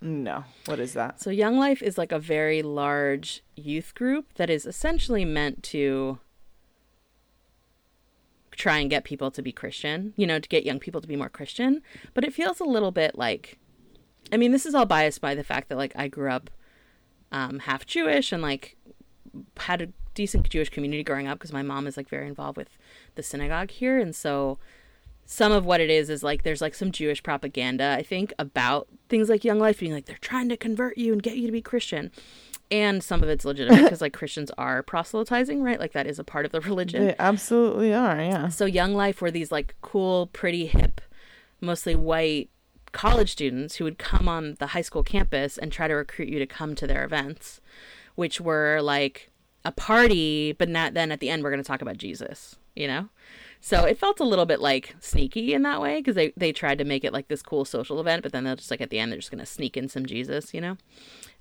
No. 0.01 0.45
What 0.65 0.79
is 0.79 0.93
that? 0.93 1.19
So 1.19 1.29
Young 1.29 1.57
Life 1.57 1.81
is 1.81 1.97
like 1.97 2.13
a 2.13 2.19
very 2.19 2.61
large 2.61 3.43
youth 3.55 3.93
group 3.95 4.33
that 4.35 4.49
is 4.49 4.65
essentially 4.65 5.25
meant 5.25 5.61
to 5.63 6.19
try 8.59 8.77
and 8.77 8.89
get 8.89 9.05
people 9.05 9.31
to 9.31 9.41
be 9.41 9.51
Christian, 9.51 10.13
you 10.17 10.27
know, 10.27 10.37
to 10.37 10.49
get 10.49 10.65
young 10.65 10.79
people 10.79 10.99
to 11.01 11.07
be 11.07 11.15
more 11.15 11.29
Christian. 11.29 11.81
But 12.13 12.25
it 12.25 12.33
feels 12.33 12.59
a 12.59 12.65
little 12.65 12.91
bit 12.91 13.17
like, 13.17 13.57
I 14.31 14.37
mean, 14.37 14.51
this 14.51 14.65
is 14.65 14.75
all 14.75 14.85
biased 14.85 15.21
by 15.21 15.33
the 15.33 15.43
fact 15.43 15.69
that 15.69 15.77
like 15.77 15.93
I 15.95 16.09
grew 16.09 16.29
up 16.29 16.49
um, 17.31 17.59
half 17.59 17.85
Jewish 17.85 18.31
and 18.31 18.43
like 18.43 18.75
had 19.57 19.81
a 19.81 19.87
decent 20.13 20.49
Jewish 20.49 20.69
community 20.69 21.03
growing 21.03 21.27
up 21.27 21.39
because 21.39 21.53
my 21.53 21.61
mom 21.61 21.87
is 21.87 21.95
like 21.95 22.09
very 22.09 22.27
involved 22.27 22.57
with 22.57 22.77
the 23.15 23.23
synagogue 23.23 23.71
here, 23.71 23.97
and 23.97 24.15
so 24.15 24.59
some 25.25 25.51
of 25.51 25.63
what 25.63 25.79
it 25.79 25.89
is 25.89 26.09
is 26.09 26.23
like 26.23 26.43
there's 26.43 26.61
like 26.61 26.73
some 26.73 26.91
Jewish 26.91 27.21
propaganda 27.21 27.95
I 27.97 28.01
think 28.01 28.33
about 28.39 28.87
things 29.09 29.29
like 29.29 29.45
Young 29.45 29.59
Life 29.59 29.79
being 29.79 29.93
like 29.93 30.05
they're 30.05 30.17
trying 30.19 30.49
to 30.49 30.57
convert 30.57 30.97
you 30.97 31.13
and 31.13 31.23
get 31.23 31.37
you 31.37 31.45
to 31.45 31.51
be 31.51 31.61
Christian. 31.61 32.11
And 32.71 33.03
some 33.03 33.23
of 33.23 33.29
it's 33.29 33.45
legitimate 33.45 33.83
because 33.83 34.01
like 34.01 34.13
Christians 34.13 34.51
are 34.57 34.83
proselytizing, 34.83 35.63
right? 35.63 35.79
Like 35.79 35.93
that 35.93 36.05
is 36.05 36.19
a 36.19 36.23
part 36.23 36.45
of 36.45 36.51
the 36.51 36.61
religion. 36.61 37.07
They 37.07 37.15
absolutely 37.17 37.93
are. 37.93 38.21
Yeah. 38.21 38.49
So 38.49 38.65
Young 38.65 38.93
Life 38.93 39.21
were 39.21 39.31
these 39.31 39.51
like 39.51 39.75
cool, 39.81 40.27
pretty 40.27 40.67
hip, 40.67 41.01
mostly 41.61 41.95
white 41.95 42.49
college 42.91 43.31
students 43.31 43.75
who 43.75 43.83
would 43.83 43.97
come 43.97 44.27
on 44.27 44.55
the 44.59 44.67
high 44.67 44.81
school 44.81 45.03
campus 45.03 45.57
and 45.57 45.71
try 45.71 45.87
to 45.87 45.93
recruit 45.93 46.29
you 46.29 46.39
to 46.39 46.45
come 46.45 46.75
to 46.75 46.87
their 46.87 47.03
events, 47.03 47.61
which 48.15 48.39
were 48.41 48.79
like 48.81 49.29
a 49.65 49.71
party, 49.71 50.53
but 50.53 50.69
not 50.69 50.93
then 50.93 51.11
at 51.11 51.19
the 51.19 51.29
end 51.29 51.43
we're 51.43 51.51
going 51.51 51.61
to 51.61 51.67
talk 51.67 51.81
about 51.81 51.97
Jesus, 51.97 52.55
you 52.75 52.87
know? 52.87 53.09
So 53.61 53.83
it 53.83 53.97
felt 53.97 54.19
a 54.19 54.25
little 54.25 54.45
bit 54.45 54.61
like 54.61 54.95
sneaky 55.01 55.53
in 55.53 55.63
that 55.63 55.81
way 55.81 55.97
because 55.97 56.15
they, 56.15 56.33
they 56.37 56.53
tried 56.53 56.77
to 56.77 56.85
make 56.85 57.03
it 57.03 57.13
like 57.13 57.27
this 57.27 57.41
cool 57.41 57.65
social 57.65 57.99
event, 57.99 58.23
but 58.23 58.31
then 58.31 58.43
they'll 58.43 58.55
just 58.55 58.71
like 58.71 58.81
at 58.81 58.89
the 58.89 58.99
end 58.99 59.11
they're 59.11 59.19
just 59.19 59.31
going 59.31 59.39
to 59.39 59.45
sneak 59.45 59.75
in 59.75 59.89
some 59.89 60.05
Jesus, 60.05 60.53
you 60.53 60.61
know? 60.61 60.77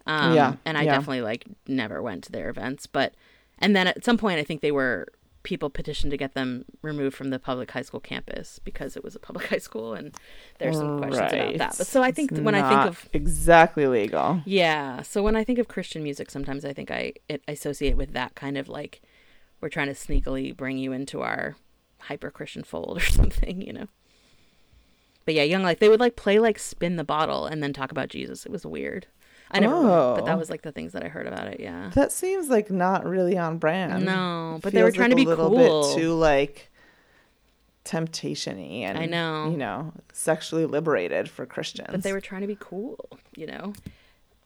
Um, 0.09 0.35
Yeah, 0.35 0.55
And 0.65 0.77
I 0.77 0.83
yeah. 0.83 0.93
definitely 0.97 1.21
like 1.23 1.45
never 1.69 2.03
went 2.03 2.25
to 2.25 2.33
their 2.33 2.49
events, 2.51 2.87
but 2.87 3.15
and 3.61 3.77
then 3.77 3.87
at 3.87 4.05
some 4.05 4.19
point 4.19 4.41
I 4.41 4.45
think 4.45 4.61
they 4.63 4.73
were 4.73 5.09
people 5.45 5.71
petitioned 5.71 6.11
to 6.11 6.17
get 6.17 6.35
them 6.35 6.65
removed 6.83 7.17
from 7.17 7.31
the 7.31 7.39
public 7.39 7.71
high 7.71 7.83
school 7.83 8.01
campus 8.01 8.59
because 8.59 8.97
it 8.97 9.05
was 9.05 9.15
a 9.15 9.19
public 9.19 9.47
high 9.53 9.59
school 9.59 9.95
and 9.95 10.15
there's 10.59 10.77
some 10.77 10.99
questions 10.99 11.33
about 11.33 11.57
that. 11.59 11.75
But 11.79 11.87
so 11.87 12.03
I 12.03 12.11
think 12.11 12.33
It's 12.33 12.41
when 12.41 12.55
I 12.55 12.69
think 12.69 12.81
of 12.87 13.09
exactly 13.13 13.87
legal. 13.87 14.43
yeah, 14.45 15.03
so 15.03 15.23
when 15.23 15.37
I 15.37 15.45
think 15.45 15.59
of 15.59 15.69
Christian 15.69 16.03
music, 16.03 16.31
sometimes 16.31 16.65
I 16.65 16.73
think 16.73 16.91
I 16.91 17.13
it 17.29 17.43
associate 17.47 17.97
with 17.97 18.13
that 18.15 18.35
kind 18.35 18.59
of 18.59 18.69
like 18.69 19.01
we're 19.61 19.69
trying 19.69 19.89
to 19.89 19.95
sneakily 19.95 20.57
bring 20.57 20.79
you 20.79 20.93
into 20.93 21.21
our 21.21 21.57
hyper 22.03 22.31
Christian 22.31 22.63
fold 22.65 22.99
or 22.99 23.05
something, 23.21 23.61
you 23.63 23.73
know. 23.73 23.89
But 25.25 25.35
yeah, 25.35 25.43
Young 25.43 25.63
Life, 25.63 25.79
they 25.79 25.89
would 25.91 26.01
like 26.01 26.17
play 26.17 26.39
like 26.39 26.59
spin 26.59 26.97
the 26.97 27.05
bottle 27.05 27.47
and 27.47 27.63
then 27.63 27.73
talk 27.73 27.91
about 27.91 28.09
Jesus. 28.09 28.47
It 28.47 28.53
was 28.53 28.65
weird. 28.65 29.07
I 29.51 29.61
never, 29.61 29.75
went, 29.77 29.87
but 29.87 30.25
that 30.27 30.35
Oh. 30.35 30.39
was 30.39 30.51
like 30.51 30.63
the 30.63 30.73
things 30.73 30.93
that 30.93 31.03
I 31.05 31.09
heard 31.09 31.27
about 31.27 31.49
it. 31.49 31.59
Yeah. 31.61 31.91
That 31.95 32.13
seems 32.13 32.49
like 32.49 32.71
not 32.71 33.05
really 33.07 33.39
on 33.39 33.59
brand. 33.59 34.05
No, 34.05 34.59
but 34.63 34.73
they 34.73 34.83
were 34.83 34.91
trying 34.93 35.11
like 35.11 35.17
to 35.17 35.23
a 35.23 35.25
be 35.25 35.27
little 35.27 35.49
cool. 35.51 35.95
bit 35.95 35.99
too 36.03 36.15
like 36.15 36.71
temptation-y 37.85 38.87
and 38.87 38.99
I 38.99 39.07
know. 39.07 39.49
you 39.51 39.57
know 39.57 39.93
sexually 40.13 40.67
liberated 40.67 41.31
for 41.31 41.47
Christians. 41.47 41.89
but 41.91 42.03
they 42.03 42.13
were 42.13 42.21
trying 42.21 42.43
to 42.43 42.47
be 42.47 42.57
cool, 42.61 42.99
you 43.35 43.47
know. 43.47 43.73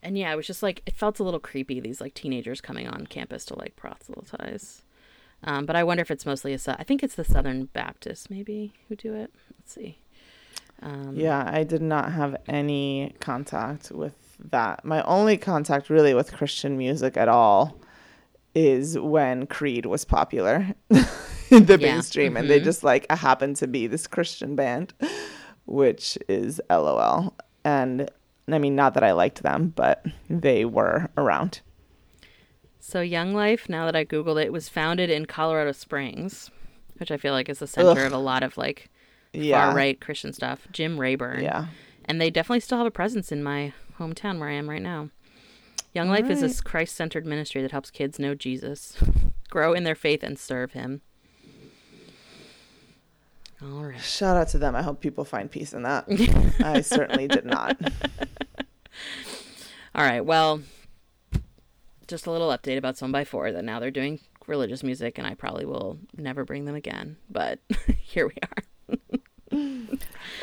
And 0.02 0.16
yeah, 0.18 0.32
it 0.32 0.37
was 0.37 0.47
just 0.47 0.62
like 0.62 0.82
it 0.87 0.94
felt 0.94 1.18
a 1.18 1.25
little 1.25 1.40
creepy. 1.40 1.80
These 1.80 2.00
like 2.00 2.14
teenagers 2.14 2.61
coming 2.61 2.88
on 2.88 3.06
campus 3.06 3.44
to 3.47 3.59
like 3.59 3.75
proselytize. 3.76 4.82
Um, 5.44 5.66
but 5.66 5.75
I 5.75 5.82
wonder 5.82 6.02
if 6.02 6.11
it's 6.11 6.25
mostly 6.26 6.54
a. 6.54 6.59
I 6.78 6.85
think 6.85 7.02
it's 7.02 7.16
the 7.16 7.25
Southern 7.25 7.64
Baptists 7.66 8.30
maybe 8.30 8.73
who 8.88 8.94
do 8.97 9.14
it. 9.14 9.32
Let's 9.59 9.73
see. 9.73 9.99
Um, 10.80 11.14
Yeah, 11.16 11.49
I 11.52 11.64
did 11.64 11.82
not 11.82 12.12
have 12.12 12.37
any 12.47 13.14
contact 13.21 13.90
with 13.90 14.14
that. 14.39 14.85
My 14.85 15.03
only 15.03 15.37
contact 15.37 15.91
really 15.91 16.15
with 16.15 16.33
Christian 16.33 16.77
music 16.77 17.17
at 17.17 17.29
all 17.29 17.79
is 18.55 18.99
when 18.99 19.47
Creed 19.47 19.87
was 19.87 20.05
popular 20.05 20.75
in 21.51 21.65
the 21.67 21.79
Yeah, 21.81 21.93
mainstream 21.95 22.37
and 22.37 22.51
they 22.51 22.61
mhm. 22.61 22.65
just 22.65 22.85
like 22.85 23.11
happened 23.11 23.57
to 23.57 23.67
be 23.67 23.87
this 23.87 24.07
Christian 24.07 24.55
band, 24.57 24.93
which 25.67 26.19
is 26.29 26.61
LOL. 26.71 27.35
And 27.65 28.11
I 28.51 28.59
mean, 28.59 28.75
not 28.75 28.95
that 28.95 29.05
I 29.05 29.12
liked 29.12 29.43
them, 29.43 29.73
but 29.75 30.05
they 30.29 30.65
were 30.65 31.09
around. 31.17 31.61
So 32.81 33.01
Young 33.01 33.33
Life, 33.33 33.69
now 33.69 33.87
that 33.87 33.97
I 33.97 34.05
googled 34.05 34.43
it, 34.43 34.53
was 34.53 34.69
founded 34.69 35.09
in 35.09 35.27
Colorado 35.27 35.73
Springs, 35.73 36.51
which 36.99 37.11
I 37.11 37.17
feel 37.17 37.33
like 37.33 37.49
is 37.49 37.61
the 37.61 37.67
center 37.67 38.01
Ugh. 38.01 38.07
of 38.07 38.12
a 38.12 38.19
lot 38.19 38.43
of 38.43 38.57
like 38.59 38.91
Yeah. 39.33 39.67
far 39.69 39.77
right 39.77 39.99
Christian 40.01 40.33
stuff. 40.33 40.67
Jim 40.73 40.99
Rayburn. 41.01 41.43
Yeah. 41.43 41.67
And 42.05 42.21
they 42.21 42.29
definitely 42.31 42.61
still 42.61 42.79
have 42.79 42.87
a 42.87 42.91
presence 42.91 43.31
in 43.31 43.43
my 43.43 43.73
hometown 44.02 44.38
where 44.38 44.49
I 44.49 44.54
am 44.54 44.68
right 44.68 44.82
now. 44.82 45.11
Young 45.94 46.09
Life 46.09 46.30
is 46.30 46.42
a 46.42 46.62
Christ 46.62 46.97
centered 46.97 47.26
ministry 47.26 47.61
that 47.62 47.71
helps 47.71 47.90
kids 47.90 48.18
know 48.18 48.35
Jesus, 48.35 48.97
grow 49.50 49.75
in 49.75 49.85
their 49.85 49.94
faith, 49.94 50.23
and 50.23 50.38
serve 50.38 50.73
Him. 50.73 51.02
All 53.62 53.85
right. 53.85 54.00
Shout 54.00 54.37
out 54.37 54.49
to 54.49 54.59
them. 54.59 54.75
I 54.75 54.82
hope 54.82 55.00
people 55.00 55.25
find 55.25 55.50
peace 55.50 55.73
in 55.73 55.82
that. 55.82 56.06
I 56.64 56.80
certainly 56.80 57.28
did 57.28 57.44
not. 57.44 57.80
All 59.94 60.04
right. 60.04 60.25
Well, 60.25 60.62
just 62.09 62.26
a 62.26 62.30
little 62.30 62.49
update 62.49 62.78
about 62.78 62.97
Son 62.97 63.12
by 63.12 63.25
Four 63.25 63.52
that 63.52 63.64
now 63.64 63.78
they're 63.78 63.90
doing 63.90 64.18
religious 64.49 64.82
music, 64.82 65.18
and 65.18 65.26
I 65.26 65.35
probably 65.35 65.64
will 65.64 65.99
never 66.16 66.44
bring 66.44 66.64
them 66.64 66.75
again. 66.75 67.18
But 67.30 67.61
here 68.00 68.26
we 68.26 68.35
are. 68.42 68.64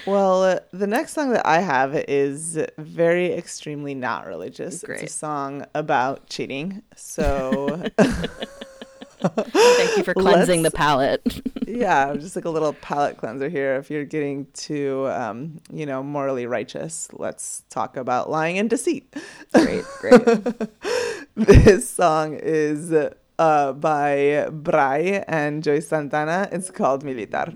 Well, 0.06 0.44
uh, 0.44 0.60
the 0.72 0.88
next 0.88 1.14
song 1.14 1.32
that 1.32 1.46
I 1.46 1.60
have 1.60 1.96
is 2.08 2.60
very 2.78 3.34
extremely 3.34 3.94
not 3.94 4.28
religious. 4.28 4.84
Great. 4.84 5.04
It's 5.04 5.14
a 5.14 5.18
song 5.18 5.66
about 5.76 6.28
cheating. 6.30 6.84
So, 6.96 7.90
Thank 9.22 9.98
you 9.98 10.04
for 10.04 10.14
cleansing 10.14 10.62
the 10.62 10.68
Let's- 10.70 10.76
palate. 10.78 11.42
yeah, 11.68 12.16
just 12.16 12.36
like 12.36 12.46
a 12.46 12.50
little 12.50 12.74
palate 12.74 13.18
cleanser 13.18 13.50
here. 13.50 13.76
If 13.76 13.92
you're 13.92 14.06
getting 14.06 14.48
too, 14.54 15.08
um, 15.10 15.60
you 15.72 15.86
know, 15.86 16.02
morally 16.02 16.46
righteous, 16.46 17.10
let's 17.14 17.64
talk 17.70 17.98
about 17.98 18.30
lying 18.30 18.58
and 18.58 18.70
deceit. 18.70 19.14
great, 19.54 19.84
great. 20.00 20.22
this 21.36 21.90
song 21.90 22.36
is 22.42 22.94
uh, 23.40 23.74
by 23.74 24.48
Brray 24.52 25.24
and 25.28 25.64
Joyce 25.64 25.90
Santana. 25.90 26.48
It's 26.52 26.72
called 26.72 27.04
Militar. 27.04 27.54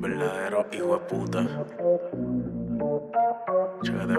Verdadero 0.00 0.66
hijo 0.72 0.94
de 0.94 1.00
puta. 1.06 1.46
Chévere. 3.82 4.18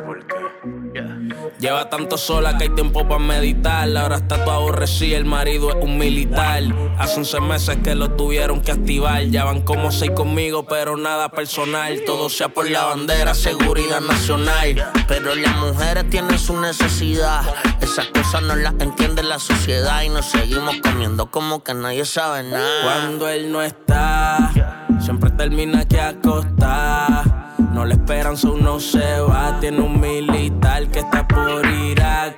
Lleva 1.59 1.89
tanto 1.89 2.17
sola 2.17 2.57
que 2.57 2.65
hay 2.65 2.69
tiempo 2.69 3.07
para 3.07 3.19
meditar. 3.19 3.89
Ahora 3.97 4.17
está 4.17 4.43
todo 4.43 4.53
aborrecida, 4.53 5.17
el 5.17 5.25
marido 5.25 5.69
es 5.69 5.75
un 5.81 5.97
militar. 5.97 6.63
Hace 6.97 7.19
11 7.19 7.41
meses 7.41 7.77
que 7.83 7.95
lo 7.95 8.11
tuvieron 8.11 8.61
que 8.61 8.71
activar. 8.71 9.23
Ya 9.23 9.45
van 9.45 9.61
como 9.61 9.91
seis 9.91 10.11
conmigo, 10.11 10.65
pero 10.65 10.97
nada 10.97 11.29
personal. 11.29 12.01
Todo 12.05 12.29
sea 12.29 12.49
por 12.49 12.69
la 12.69 12.85
bandera, 12.85 13.33
seguridad 13.33 14.01
nacional. 14.01 14.91
Pero 15.07 15.35
las 15.35 15.55
mujeres 15.57 16.09
tienen 16.09 16.39
su 16.39 16.59
necesidad. 16.59 17.41
Esas 17.81 18.07
cosas 18.07 18.41
no 18.41 18.55
las 18.55 18.73
entiende 18.79 19.23
la 19.23 19.39
sociedad. 19.39 20.01
Y 20.03 20.09
nos 20.09 20.25
seguimos 20.25 20.75
comiendo 20.81 21.29
como 21.31 21.63
que 21.63 21.73
nadie 21.73 22.05
sabe 22.05 22.43
nada. 22.43 22.83
Cuando 22.83 23.27
él 23.29 23.51
no 23.51 23.61
está, 23.61 24.51
siempre 24.99 25.29
termina 25.31 25.85
que 25.85 25.99
acostar. 25.99 27.55
No 27.73 27.85
le 27.85 27.93
esperan, 27.93 28.37
su 28.37 28.57
no 28.57 28.79
se 28.79 29.19
va. 29.21 29.59
Tiene 29.59 29.81
un 29.81 29.99
militar 29.99 30.87
que 30.87 30.99
está 30.99 31.27
por 31.27 31.65
Irak. 31.65 32.35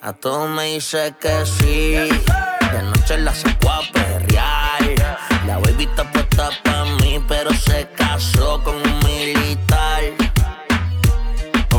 A 0.00 0.12
todos 0.12 0.50
me 0.50 0.74
dice 0.74 1.14
que 1.20 1.46
sí. 1.46 1.92
De 1.92 2.82
noche 2.82 3.18
la 3.18 3.34
saco 3.34 3.70
a. 3.70 3.82
La 5.46 5.58
baby 5.58 5.84
está 5.84 6.10
puesta 6.10 6.50
pa' 6.64 6.84
mí, 7.00 7.22
pero 7.28 7.52
se 7.52 7.88
casó 7.96 8.62
con 8.62 8.74
un 8.76 8.98
militar. 9.04 9.71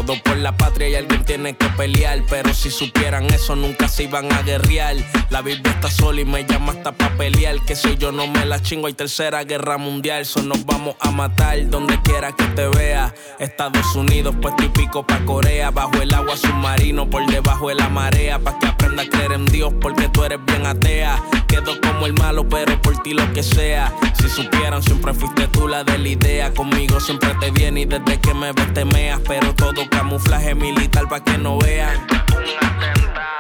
Por 0.06 0.38
la 0.38 0.56
patria 0.58 0.90
y 0.90 0.96
alguien 0.96 1.24
tiene 1.24 1.56
que 1.56 1.68
pelear. 1.70 2.24
Pero 2.30 2.54
si 2.54 2.70
supieran 2.70 3.26
eso, 3.34 3.56
nunca 3.56 3.88
se 3.88 4.04
iban 4.04 4.32
a 4.34 4.42
guerrear. 4.42 4.96
La 5.30 5.42
Biblia 5.42 5.72
está 5.72 5.90
sola 5.90 6.22
y 6.22 6.26
me 6.26 6.46
llama 6.46 6.74
hasta 6.74 6.92
pa' 6.92 7.10
pelear. 7.18 7.64
Que 7.66 7.76
si 7.76 7.96
yo 7.98 8.12
no 8.12 8.28
me 8.28 8.46
la 8.46 8.62
chingo, 8.62 8.88
hay 8.88 8.94
tercera 8.94 9.44
guerra 9.44 9.78
mundial. 9.78 10.26
So 10.26 10.42
nos 10.42 10.66
vamos 10.66 10.96
a 11.00 11.12
matar 11.12 11.70
donde 11.70 12.02
quiera 12.02 12.34
que 12.34 12.44
te 12.48 12.68
vea. 12.68 13.14
Estados 13.40 13.96
Unidos, 13.96 14.36
pues 14.42 14.56
típico 14.58 15.08
pa' 15.08 15.24
Corea. 15.26 15.72
Bajo 15.72 16.02
el 16.02 16.14
agua 16.14 16.36
submarino, 16.36 17.10
por 17.10 17.26
debajo 17.26 17.70
de 17.70 17.76
la 17.76 17.90
marea. 17.90 18.40
Pa' 18.40 18.60
que 18.60 18.68
aprenda 18.68 19.04
a 19.04 19.08
creer 19.08 19.32
en 19.32 19.46
Dios, 19.46 19.74
porque 19.80 20.10
tú 20.10 20.24
eres 20.24 20.40
bien 20.46 20.66
atea. 20.66 21.24
Quedo 21.48 21.80
como 21.82 22.06
el 22.06 22.14
malo, 22.14 22.48
pero 22.48 22.82
por 22.82 23.02
ti 23.04 23.14
lo 23.14 23.32
que 23.34 23.42
sea. 23.42 23.94
Si 24.20 24.30
supieran, 24.30 24.84
siempre 24.84 25.14
fuiste 25.14 25.48
tú 25.48 25.68
la 25.68 25.84
de 25.84 25.98
la 25.98 26.10
idea. 26.10 26.54
Conmigo 26.54 27.00
siempre 27.00 27.34
te 27.40 27.52
viene 27.52 27.82
y 27.82 27.86
desde 27.86 28.20
que 28.20 28.34
me 28.34 28.52
ves 28.52 28.74
te 28.74 28.86
meas. 28.86 29.20
Pero 29.28 29.54
todo 29.56 29.88
camuflaje 29.94 30.56
militar 30.56 31.08
pa' 31.08 31.20
que 31.20 31.38
no 31.38 31.60
vean. 31.60 32.08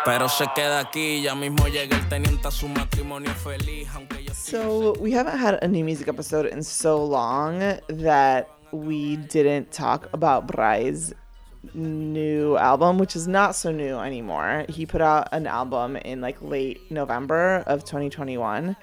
Pero 0.05 0.27
se 0.27 0.45
queda 0.53 0.79
aquí, 0.79 1.22
ya 1.22 1.33
mismo 1.33 1.67
llega 1.67 1.95
el 1.95 2.07
teniente 2.10 2.48
a 2.48 2.51
su 2.51 2.67
matrimonio 2.67 3.31
feliz, 3.33 3.88
aunque 3.95 4.24
yo 4.24 4.33
So 4.33 4.93
we 5.00 5.12
haven't 5.12 5.38
had 5.38 5.60
a 5.62 5.67
new 5.67 5.83
music 5.83 6.07
episode 6.07 6.45
in 6.45 6.62
so 6.62 7.03
long 7.03 7.60
that 7.88 8.50
we 8.72 9.15
didn't 9.15 9.72
talk 9.72 10.10
about 10.13 10.45
Brray's 10.45 11.13
new 11.74 12.57
album, 12.57 12.98
which 12.98 13.15
is 13.15 13.27
not 13.27 13.55
so 13.55 13.72
new 13.72 13.98
anymore. 13.98 14.65
He 14.67 14.86
put 14.86 15.01
out 15.01 15.29
an 15.31 15.48
album 15.48 15.95
in 15.95 16.19
like 16.19 16.41
late 16.41 16.79
November 16.91 17.63
of 17.65 17.86
2021. 17.86 18.75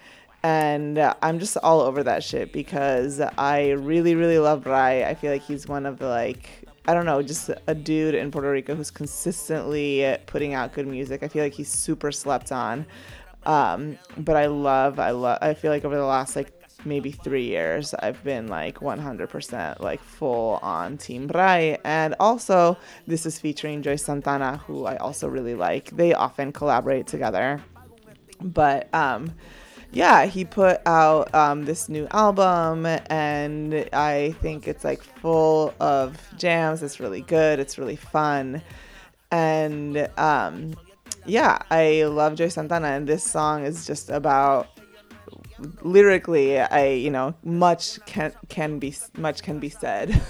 And 0.43 0.99
I'm 1.21 1.39
just 1.39 1.59
all 1.59 1.83
over 1.83 2.03
that 2.05 2.25
shit 2.25 2.51
because 2.51 3.21
I 3.21 3.73
really, 3.73 4.15
really 4.15 4.39
love 4.39 4.65
Bry. 4.65 5.05
I 5.05 5.15
feel 5.15 5.31
like 5.31 5.43
he's 5.43 5.69
one 5.69 5.85
of 5.85 5.99
the 5.99 6.09
like 6.09 6.60
I 6.87 6.95
don't 6.95 7.05
know, 7.05 7.23
just 7.23 7.51
a 7.67 7.75
dude 7.75 8.15
in 8.15 8.31
Puerto 8.31 8.51
Rico 8.51 8.75
who's 8.75 8.91
consistently 8.91 10.17
putting 10.27 10.55
out 10.55 10.73
good 10.73 10.87
music. 10.87 11.23
I 11.23 11.29
feel 11.29 11.45
like 11.45 11.53
he's 11.53 11.69
super 11.69 12.11
slept 12.11 12.53
on. 12.53 12.87
Um, 13.45 13.99
but 14.19 14.37
I 14.37 14.47
love, 14.47 14.99
I 14.99 15.11
love, 15.11 15.39
I 15.41 15.55
feel 15.55 15.71
like 15.71 15.85
over 15.85 15.97
the 15.97 16.05
last 16.05 16.37
like 16.37 16.53
maybe 16.85 17.13
three 17.13 17.45
years, 17.45 17.95
I've 17.95 18.23
been 18.25 18.49
like 18.49 18.77
100% 18.77 19.81
like 19.81 20.03
full 20.03 20.59
on 20.63 20.97
Team 20.97 21.27
Brray. 21.27 21.79
And 21.85 22.15
also, 22.19 22.77
this 23.07 23.27
is 23.27 23.39
featuring 23.39 23.83
Joyce 23.83 24.05
Santana, 24.05 24.59
who 24.59 24.87
I 24.87 24.97
also 24.97 25.29
really 25.29 25.55
like. 25.55 25.91
They 25.91 26.15
often 26.15 26.53
collaborate 26.53 27.07
together. 27.07 27.63
But, 28.41 28.93
um, 28.95 29.33
yeah, 29.93 30.27
he 30.27 30.45
put 30.45 30.81
out 30.87 31.35
um, 31.35 31.65
this 31.65 31.89
new 31.89 32.07
album, 32.13 32.87
and 32.87 33.89
I 33.93 34.35
think 34.41 34.69
it's 34.69 34.85
like 34.85 35.03
full 35.03 35.75
of 35.81 36.17
jams. 36.37 36.83
It's 36.83 37.01
really 37.01 37.23
good. 37.23 37.59
It's 37.59 37.77
really 37.77 37.97
fun, 37.97 38.63
and 39.33 40.09
um, 40.17 40.75
yeah, 41.27 41.59
I 41.71 42.05
love 42.05 42.37
Joyce 42.37 42.55
Santana, 42.55 42.89
and 42.89 43.07
this 43.07 43.25
song 43.25 43.65
is 43.65 43.85
just 43.85 44.11
about 44.11 44.69
lyrically. 45.83 46.61
I 46.61 46.91
you 46.91 47.11
know 47.11 47.35
much 47.43 47.99
can 48.07 48.33
can 48.49 48.79
be 48.79 48.95
much 49.17 49.43
can 49.43 49.59
be 49.59 49.71
said. 49.71 50.21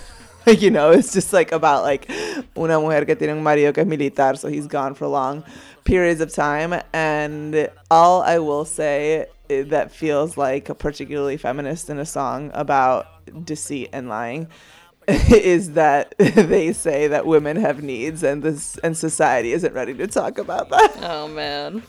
you 0.47 0.71
know, 0.71 0.91
it's 0.91 1.13
just 1.13 1.35
like 1.35 1.53
about 1.53 1.83
like 1.83 2.11
una 2.57 2.81
mujer 2.81 3.05
que 3.05 3.15
tiene 3.15 3.33
un 3.33 3.43
marido 3.43 3.75
que 3.75 3.83
es 3.83 3.87
militar, 3.87 4.39
so 4.39 4.49
he's 4.49 4.67
gone 4.67 4.95
for 4.95 5.07
long 5.07 5.45
periods 5.85 6.23
of 6.23 6.33
time. 6.33 6.81
And 6.95 7.69
all 7.91 8.23
I 8.23 8.39
will 8.39 8.65
say 8.65 9.27
that 9.51 9.91
feels 9.93 10.37
like 10.37 10.69
a 10.69 10.75
particularly 10.75 11.37
feminist 11.37 11.91
in 11.91 11.99
a 11.99 12.07
song 12.07 12.51
about 12.55 13.07
deceit 13.45 13.91
and 13.93 14.09
lying 14.09 14.49
is 15.09 15.73
that 15.73 16.15
they 16.19 16.73
say 16.73 17.09
that 17.09 17.27
women 17.27 17.57
have 17.57 17.83
needs 17.83 18.23
and 18.23 18.43
this 18.43 18.79
and 18.79 18.97
society 18.97 19.53
isn't 19.53 19.75
ready 19.75 19.95
to 19.95 20.07
talk 20.07 20.39
about 20.39 20.69
that. 20.71 20.97
Oh 21.03 21.29
man. 21.29 21.83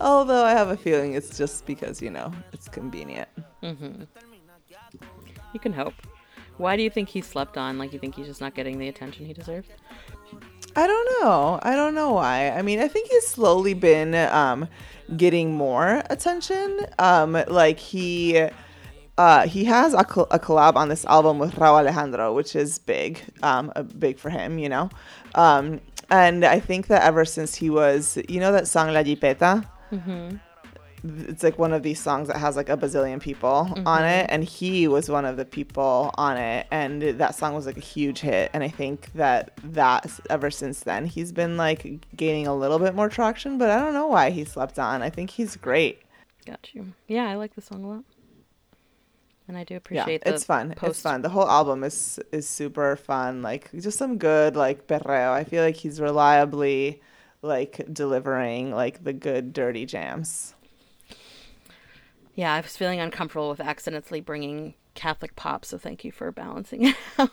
Although 0.00 0.44
I 0.44 0.50
have 0.50 0.68
a 0.68 0.76
feeling 0.76 1.14
it's 1.14 1.38
just 1.38 1.64
because, 1.66 2.02
you 2.02 2.10
know, 2.10 2.32
it's 2.52 2.68
convenient. 2.68 3.28
Mm-hmm. 3.62 4.02
You 5.52 5.60
can 5.60 5.72
hope. 5.72 5.94
Why 6.58 6.76
do 6.76 6.82
you 6.82 6.90
think 6.90 7.08
he 7.08 7.20
slept 7.20 7.56
on? 7.56 7.78
Like, 7.78 7.92
you 7.92 7.98
think 7.98 8.14
he's 8.14 8.26
just 8.26 8.40
not 8.40 8.54
getting 8.54 8.78
the 8.78 8.88
attention 8.88 9.26
he 9.26 9.32
deserves? 9.32 9.68
I 10.76 10.86
don't 10.86 11.22
know. 11.22 11.58
I 11.62 11.74
don't 11.74 11.94
know 11.94 12.12
why. 12.12 12.50
I 12.50 12.60
mean, 12.60 12.80
I 12.80 12.88
think 12.88 13.08
he's 13.08 13.26
slowly 13.26 13.72
been 13.72 14.14
um, 14.14 14.68
getting 15.16 15.54
more 15.54 16.02
attention. 16.10 16.80
Um, 16.98 17.32
like 17.48 17.78
he 17.78 18.48
uh, 19.18 19.46
he 19.46 19.64
has 19.64 19.94
a, 19.94 20.00
a 20.00 20.38
collab 20.38 20.76
on 20.76 20.90
this 20.90 21.06
album 21.06 21.38
with 21.38 21.54
Rauw 21.54 21.78
Alejandro, 21.78 22.34
which 22.34 22.54
is 22.54 22.78
big, 22.78 23.22
um, 23.42 23.72
big 23.98 24.18
for 24.18 24.28
him, 24.28 24.58
you 24.58 24.68
know. 24.68 24.90
Um, 25.34 25.80
and 26.10 26.44
I 26.44 26.60
think 26.60 26.88
that 26.88 27.02
ever 27.02 27.24
since 27.24 27.54
he 27.54 27.70
was, 27.70 28.18
you 28.28 28.38
know, 28.38 28.52
that 28.52 28.68
song 28.68 28.92
La 28.92 29.02
Jeepeta. 29.02 29.64
Mm-hmm. 29.90 30.36
It's 31.04 31.42
like 31.42 31.58
one 31.58 31.72
of 31.72 31.82
these 31.82 32.00
songs 32.00 32.28
that 32.28 32.36
has 32.38 32.56
like 32.56 32.68
a 32.68 32.76
bazillion 32.76 33.20
people 33.20 33.68
Mm-hmm. 33.70 33.86
on 33.86 34.04
it, 34.04 34.26
and 34.30 34.42
he 34.44 34.88
was 34.88 35.08
one 35.08 35.24
of 35.24 35.36
the 35.36 35.44
people 35.44 36.10
on 36.16 36.36
it, 36.36 36.66
and 36.70 37.02
that 37.02 37.34
song 37.34 37.54
was 37.54 37.66
like 37.66 37.76
a 37.76 37.80
huge 37.80 38.20
hit. 38.20 38.50
And 38.52 38.62
I 38.64 38.68
think 38.68 39.12
that 39.14 39.52
that 39.64 40.10
ever 40.30 40.50
since 40.50 40.80
then 40.80 41.06
he's 41.06 41.32
been 41.32 41.56
like 41.56 42.06
gaining 42.16 42.46
a 42.46 42.54
little 42.56 42.78
bit 42.78 42.94
more 42.94 43.08
traction, 43.08 43.58
but 43.58 43.70
I 43.70 43.78
don't 43.78 43.92
know 43.94 44.06
why 44.08 44.30
he 44.30 44.44
slept 44.44 44.78
on. 44.78 45.02
I 45.02 45.10
think 45.10 45.30
he's 45.30 45.56
great. 45.56 46.02
Got 46.46 46.74
you. 46.74 46.92
Yeah, 47.08 47.28
I 47.28 47.34
like 47.36 47.54
the 47.54 47.60
song 47.62 47.84
a 47.84 47.88
lot. 47.88 48.04
And 49.48 49.56
I 49.56 49.62
do 49.62 49.74
yeah, 49.74 49.78
appreciate 49.78 50.24
the 50.24 50.34
it's 50.34 50.44
fun. 50.44 50.72
It's 50.72 50.80
post- 50.80 51.02
fun. 51.02 51.22
The 51.22 51.28
whole 51.28 51.48
album 51.48 51.84
is 51.84 52.18
is 52.32 52.48
super 52.48 52.96
fun. 52.96 53.42
Like 53.42 53.70
just 53.78 53.96
some 53.96 54.18
good 54.18 54.56
like 54.56 54.88
perreo. 54.88 55.30
I 55.32 55.44
feel 55.44 55.62
like 55.62 55.76
he's 55.76 56.00
reliably 56.00 57.00
like 57.42 57.86
delivering 57.92 58.72
like 58.72 59.04
the 59.04 59.12
good 59.12 59.52
dirty 59.52 59.86
jams. 59.86 60.54
Yeah, 62.36 62.52
I 62.52 62.60
was 62.60 62.76
feeling 62.76 63.00
uncomfortable 63.00 63.48
with 63.48 63.60
accidentally 63.60 64.20
bringing 64.20 64.74
Catholic 64.94 65.34
pop, 65.36 65.64
so 65.64 65.78
thank 65.78 66.04
you 66.04 66.12
for 66.12 66.30
balancing 66.30 66.88
it 66.88 66.96
out. 67.18 67.30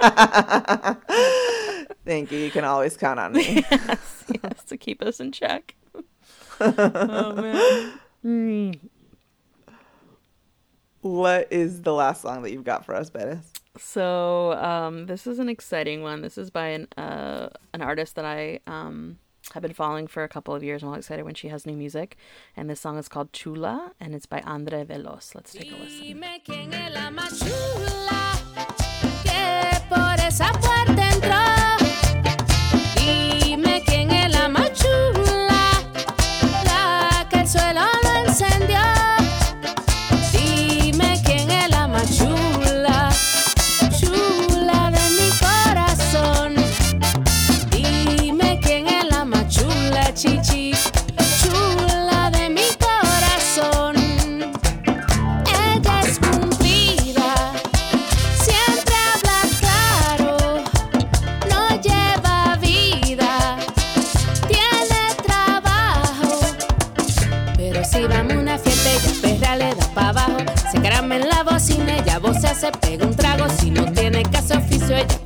Thank 2.04 2.30
you. 2.30 2.38
You 2.38 2.50
can 2.52 2.64
always 2.64 2.96
count 2.96 3.18
on 3.18 3.32
me. 3.32 3.64
yes, 3.70 4.24
yes, 4.42 4.64
to 4.64 4.76
keep 4.76 5.02
us 5.02 5.18
in 5.18 5.32
check. 5.32 5.74
oh 6.60 7.34
man. 7.34 7.92
Mm. 8.24 8.78
what 11.00 11.48
is 11.50 11.82
the 11.82 11.92
last 11.92 12.22
song 12.22 12.42
that 12.42 12.52
you've 12.52 12.62
got 12.62 12.84
for 12.84 12.94
us, 12.94 13.10
Bettis? 13.10 13.52
So 13.76 14.52
um, 14.52 15.06
this 15.06 15.26
is 15.26 15.40
an 15.40 15.48
exciting 15.48 16.02
one. 16.02 16.22
This 16.22 16.38
is 16.38 16.50
by 16.50 16.68
an 16.68 16.86
uh, 16.96 17.48
an 17.72 17.82
artist 17.82 18.14
that 18.14 18.24
I 18.24 18.60
um, 18.68 19.18
have 19.54 19.62
been 19.62 19.72
following 19.72 20.06
for 20.06 20.22
a 20.24 20.28
couple 20.28 20.54
of 20.54 20.62
years. 20.62 20.82
I'm 20.82 20.88
all 20.88 20.94
excited 20.94 21.24
when 21.24 21.34
she 21.34 21.48
has 21.48 21.66
new 21.66 21.76
music, 21.76 22.16
and 22.56 22.68
this 22.68 22.80
song 22.80 22.98
is 22.98 23.08
called 23.08 23.32
Chula, 23.32 23.92
and 24.00 24.14
it's 24.14 24.26
by 24.26 24.40
Andrea 24.40 24.84
Veloz. 24.84 25.34
Let's 25.34 25.52
take 25.52 25.70
a 25.72 25.76
listen. 25.76 26.06
Se 72.48 72.72
pega 72.72 73.06
un 73.06 73.14
trago. 73.14 73.48
Si 73.48 73.70
no 73.70 73.84
tiene 73.92 74.22
hacer 74.36 74.58
oficio, 74.58 74.96
ella 74.96 75.18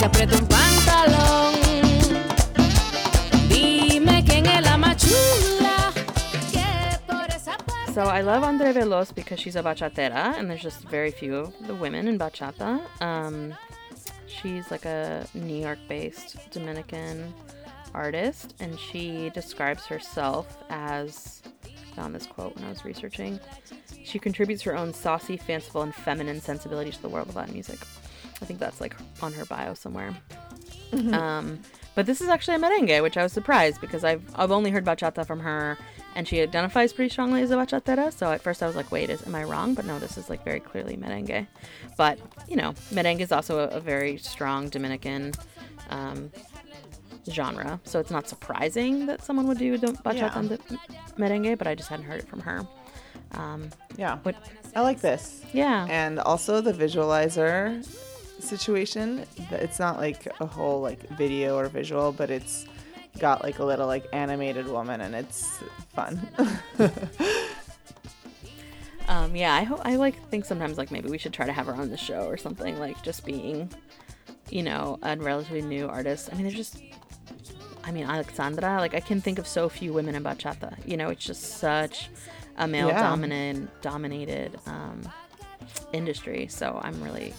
se 0.00 0.06
aprieta 0.06 0.36
un 0.38 0.46
pantalón. 0.46 1.60
So 7.92 8.04
I 8.04 8.22
love 8.22 8.44
Andrea 8.44 8.72
Veloz 8.72 9.14
because 9.14 9.40
she's 9.40 9.56
a 9.56 9.62
bachatera, 9.62 10.38
and 10.38 10.48
there's 10.48 10.62
just 10.62 10.88
very 10.88 11.10
few 11.10 11.36
of 11.36 11.66
the 11.66 11.74
women 11.74 12.08
in 12.08 12.18
bachata. 12.18 12.80
Um, 13.02 13.52
she's 14.26 14.70
like 14.70 14.86
a 14.86 15.26
New 15.34 15.60
York-based 15.60 16.50
Dominican 16.50 17.34
artist, 17.92 18.54
and 18.60 18.78
she 18.78 19.30
describes 19.34 19.84
herself 19.84 20.56
as 20.70 21.42
found 21.94 22.14
this 22.14 22.26
quote 22.26 22.54
when 22.54 22.64
I 22.64 22.70
was 22.70 22.86
researching. 22.86 23.38
She 24.04 24.18
contributes 24.18 24.62
her 24.62 24.74
own 24.74 24.94
saucy, 24.94 25.36
fanciful, 25.36 25.82
and 25.82 25.94
feminine 25.94 26.40
sensibility 26.40 26.90
to 26.90 27.02
the 27.02 27.08
world 27.08 27.28
of 27.28 27.36
Latin 27.36 27.52
music. 27.52 27.80
I 28.42 28.44
think 28.46 28.58
that's 28.58 28.80
like 28.80 28.94
on 29.22 29.32
her 29.34 29.44
bio 29.44 29.74
somewhere. 29.74 30.14
Um, 31.12 31.60
but 31.94 32.06
this 32.06 32.20
is 32.20 32.28
actually 32.28 32.56
a 32.56 32.58
merengue, 32.58 33.02
which 33.02 33.16
I 33.16 33.22
was 33.22 33.32
surprised 33.32 33.80
because 33.80 34.02
I've 34.04 34.22
I've 34.34 34.50
only 34.50 34.70
heard 34.70 34.84
bachata 34.84 35.26
from 35.26 35.40
her, 35.40 35.76
and 36.14 36.26
she 36.26 36.40
identifies 36.40 36.92
pretty 36.92 37.10
strongly 37.10 37.42
as 37.42 37.50
a 37.50 37.56
bachatera. 37.56 38.12
So 38.12 38.30
at 38.32 38.40
first 38.42 38.62
I 38.62 38.66
was 38.66 38.76
like, 38.76 38.90
wait, 38.90 39.10
is 39.10 39.24
am 39.26 39.34
I 39.34 39.44
wrong? 39.44 39.74
But 39.74 39.84
no, 39.84 39.98
this 39.98 40.16
is 40.18 40.28
like 40.30 40.44
very 40.44 40.60
clearly 40.60 40.96
merengue. 40.96 41.46
But 41.96 42.18
you 42.48 42.56
know, 42.56 42.72
merengue 42.92 43.20
is 43.20 43.30
also 43.32 43.60
a, 43.60 43.68
a 43.68 43.80
very 43.80 44.16
strong 44.18 44.68
Dominican 44.68 45.32
um, 45.90 46.30
genre, 47.28 47.78
so 47.84 48.00
it's 48.00 48.10
not 48.10 48.28
surprising 48.28 49.06
that 49.06 49.22
someone 49.22 49.46
would 49.46 49.58
do 49.58 49.76
the 49.78 49.88
bachata 49.88 50.14
Yeah. 50.16 50.38
and 50.38 50.50
merengue. 51.18 51.58
But 51.58 51.66
I 51.66 51.74
just 51.74 51.88
hadn't 51.88 52.06
heard 52.06 52.20
it 52.20 52.28
from 52.28 52.40
her. 52.40 52.66
Um, 53.32 53.70
Yeah. 53.96 54.18
What- 54.22 54.36
I 54.74 54.82
like 54.82 55.00
this. 55.00 55.42
yeah, 55.52 55.86
And 55.90 56.20
also 56.20 56.60
the 56.60 56.72
visualizer 56.72 57.84
situation. 58.42 59.24
It's 59.50 59.78
not 59.78 59.98
like 59.98 60.26
a 60.40 60.46
whole 60.46 60.80
like 60.80 61.08
video 61.10 61.56
or 61.58 61.68
visual, 61.68 62.12
but 62.12 62.30
it's 62.30 62.66
got 63.18 63.42
like 63.42 63.58
a 63.58 63.64
little 63.64 63.86
like 63.86 64.06
animated 64.12 64.66
woman 64.68 65.00
and 65.00 65.14
it's 65.14 65.58
fun. 65.94 66.28
Um, 69.08 69.34
yeah, 69.34 69.54
I 69.54 69.64
hope 69.64 69.80
I 69.84 69.96
like 69.96 70.14
think 70.30 70.44
sometimes 70.44 70.78
like 70.78 70.92
maybe 70.92 71.08
we 71.10 71.18
should 71.18 71.32
try 71.32 71.44
to 71.44 71.52
have 71.52 71.66
her 71.66 71.74
on 71.74 71.90
the 71.90 71.96
show 71.96 72.26
or 72.26 72.36
something 72.36 72.78
like 72.78 73.02
just 73.02 73.24
being, 73.24 73.68
you 74.50 74.62
know, 74.62 75.00
a 75.02 75.16
relatively 75.16 75.62
new 75.62 75.88
artist. 75.88 76.28
I 76.30 76.36
mean, 76.36 76.44
there's 76.44 76.54
just, 76.54 76.80
I 77.82 77.90
mean, 77.90 78.04
Alexandra. 78.04 78.76
Like 78.78 78.94
I 78.94 79.00
can 79.00 79.20
think 79.20 79.40
of 79.40 79.48
so 79.48 79.68
few 79.68 79.92
women 79.92 80.14
in 80.14 80.22
bachata. 80.22 80.76
You 80.86 80.96
know, 80.96 81.08
it's 81.08 81.24
just 81.24 81.56
such 81.58 82.08
a 82.56 82.68
male 82.68 82.86
Yeah. 82.88 83.02
dominant 83.02 83.70
dominated 83.82 84.60
um, 84.66 85.02
industry. 85.92 86.46
So 86.48 86.78
I'm 86.80 87.02
really 87.02 87.34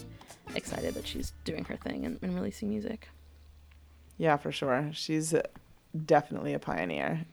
excited 0.56 0.94
that 0.96 1.08
she's 1.08 1.34
doing 1.44 1.64
her 1.66 1.76
thing 1.76 2.06
and, 2.06 2.20
and 2.22 2.36
releasing 2.36 2.70
music. 2.70 3.10
yeah, 4.18 4.38
for 4.38 4.52
sure. 4.52 4.90
She's 4.94 5.34
definitely 6.06 6.54
a 6.54 6.60
pioneer. 6.60 7.26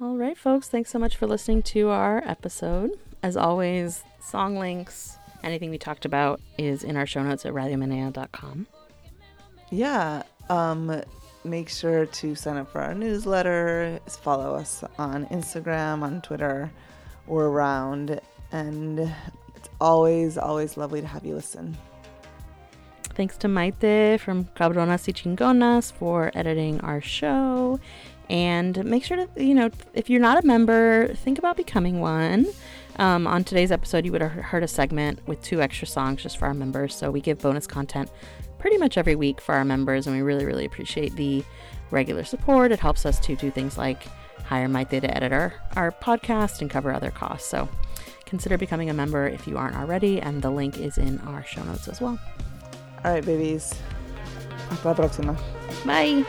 All 0.00 0.16
right, 0.16 0.36
folks. 0.36 0.68
Thanks 0.68 0.90
so 0.90 0.98
much 0.98 1.16
for 1.16 1.26
listening 1.26 1.62
to 1.64 1.88
our 1.90 2.22
episode. 2.26 2.90
As 3.22 3.36
always, 3.36 4.02
song 4.20 4.56
links, 4.58 5.16
anything 5.44 5.70
we 5.70 5.78
talked 5.78 6.04
about 6.04 6.40
is 6.56 6.82
in 6.82 6.96
our 6.96 7.06
show 7.06 7.22
notes 7.22 7.46
at 7.46 7.52
radiomenea.com. 7.52 8.66
Yeah. 9.70 10.22
Um, 10.48 11.02
make 11.44 11.68
sure 11.68 12.06
to 12.06 12.34
sign 12.34 12.56
up 12.56 12.72
for 12.72 12.80
our 12.80 12.94
newsletter. 12.94 14.00
Follow 14.06 14.54
us 14.54 14.82
on 14.98 15.26
Instagram, 15.26 16.02
on 16.02 16.22
Twitter. 16.22 16.70
We're 17.26 17.48
around, 17.48 18.20
and 18.50 18.98
it's 19.54 19.68
always, 19.80 20.38
always 20.38 20.76
lovely 20.76 21.00
to 21.02 21.06
have 21.06 21.24
you 21.24 21.34
listen. 21.34 21.76
Thanks 23.18 23.36
to 23.38 23.48
Maite 23.48 24.20
from 24.20 24.44
Cabronas 24.54 25.08
y 25.08 25.12
Chingonas 25.12 25.92
for 25.92 26.30
editing 26.36 26.80
our 26.82 27.00
show. 27.00 27.80
And 28.30 28.84
make 28.84 29.02
sure 29.02 29.16
to, 29.16 29.28
you 29.44 29.56
know, 29.56 29.70
if 29.92 30.08
you're 30.08 30.20
not 30.20 30.44
a 30.44 30.46
member, 30.46 31.08
think 31.14 31.36
about 31.36 31.56
becoming 31.56 31.98
one. 31.98 32.46
Um, 33.00 33.26
on 33.26 33.42
today's 33.42 33.72
episode, 33.72 34.04
you 34.04 34.12
would 34.12 34.20
have 34.20 34.30
heard 34.30 34.62
a 34.62 34.68
segment 34.68 35.18
with 35.26 35.42
two 35.42 35.60
extra 35.60 35.88
songs 35.88 36.22
just 36.22 36.38
for 36.38 36.46
our 36.46 36.54
members. 36.54 36.94
So 36.94 37.10
we 37.10 37.20
give 37.20 37.40
bonus 37.40 37.66
content 37.66 38.08
pretty 38.60 38.78
much 38.78 38.96
every 38.96 39.16
week 39.16 39.40
for 39.40 39.56
our 39.56 39.64
members, 39.64 40.06
and 40.06 40.14
we 40.14 40.22
really, 40.22 40.44
really 40.44 40.64
appreciate 40.64 41.16
the 41.16 41.42
regular 41.90 42.22
support. 42.22 42.70
It 42.70 42.78
helps 42.78 43.04
us 43.04 43.18
to 43.18 43.34
do 43.34 43.50
things 43.50 43.76
like 43.76 44.04
hire 44.44 44.68
Maite 44.68 45.00
to 45.00 45.16
edit 45.16 45.32
our, 45.32 45.54
our 45.74 45.90
podcast 45.90 46.60
and 46.60 46.70
cover 46.70 46.92
other 46.92 47.10
costs. 47.10 47.48
So 47.48 47.68
consider 48.26 48.56
becoming 48.56 48.90
a 48.90 48.94
member 48.94 49.26
if 49.26 49.48
you 49.48 49.58
aren't 49.58 49.74
already, 49.74 50.20
and 50.20 50.40
the 50.40 50.50
link 50.50 50.78
is 50.78 50.98
in 50.98 51.18
our 51.26 51.42
show 51.42 51.64
notes 51.64 51.88
as 51.88 52.00
well. 52.00 52.16
All 53.04 53.12
right, 53.12 53.24
babies. 53.24 53.70
Hasta 54.70 54.88
la 54.90 54.94
próxima. 54.94 55.36
Bye. 55.84 56.24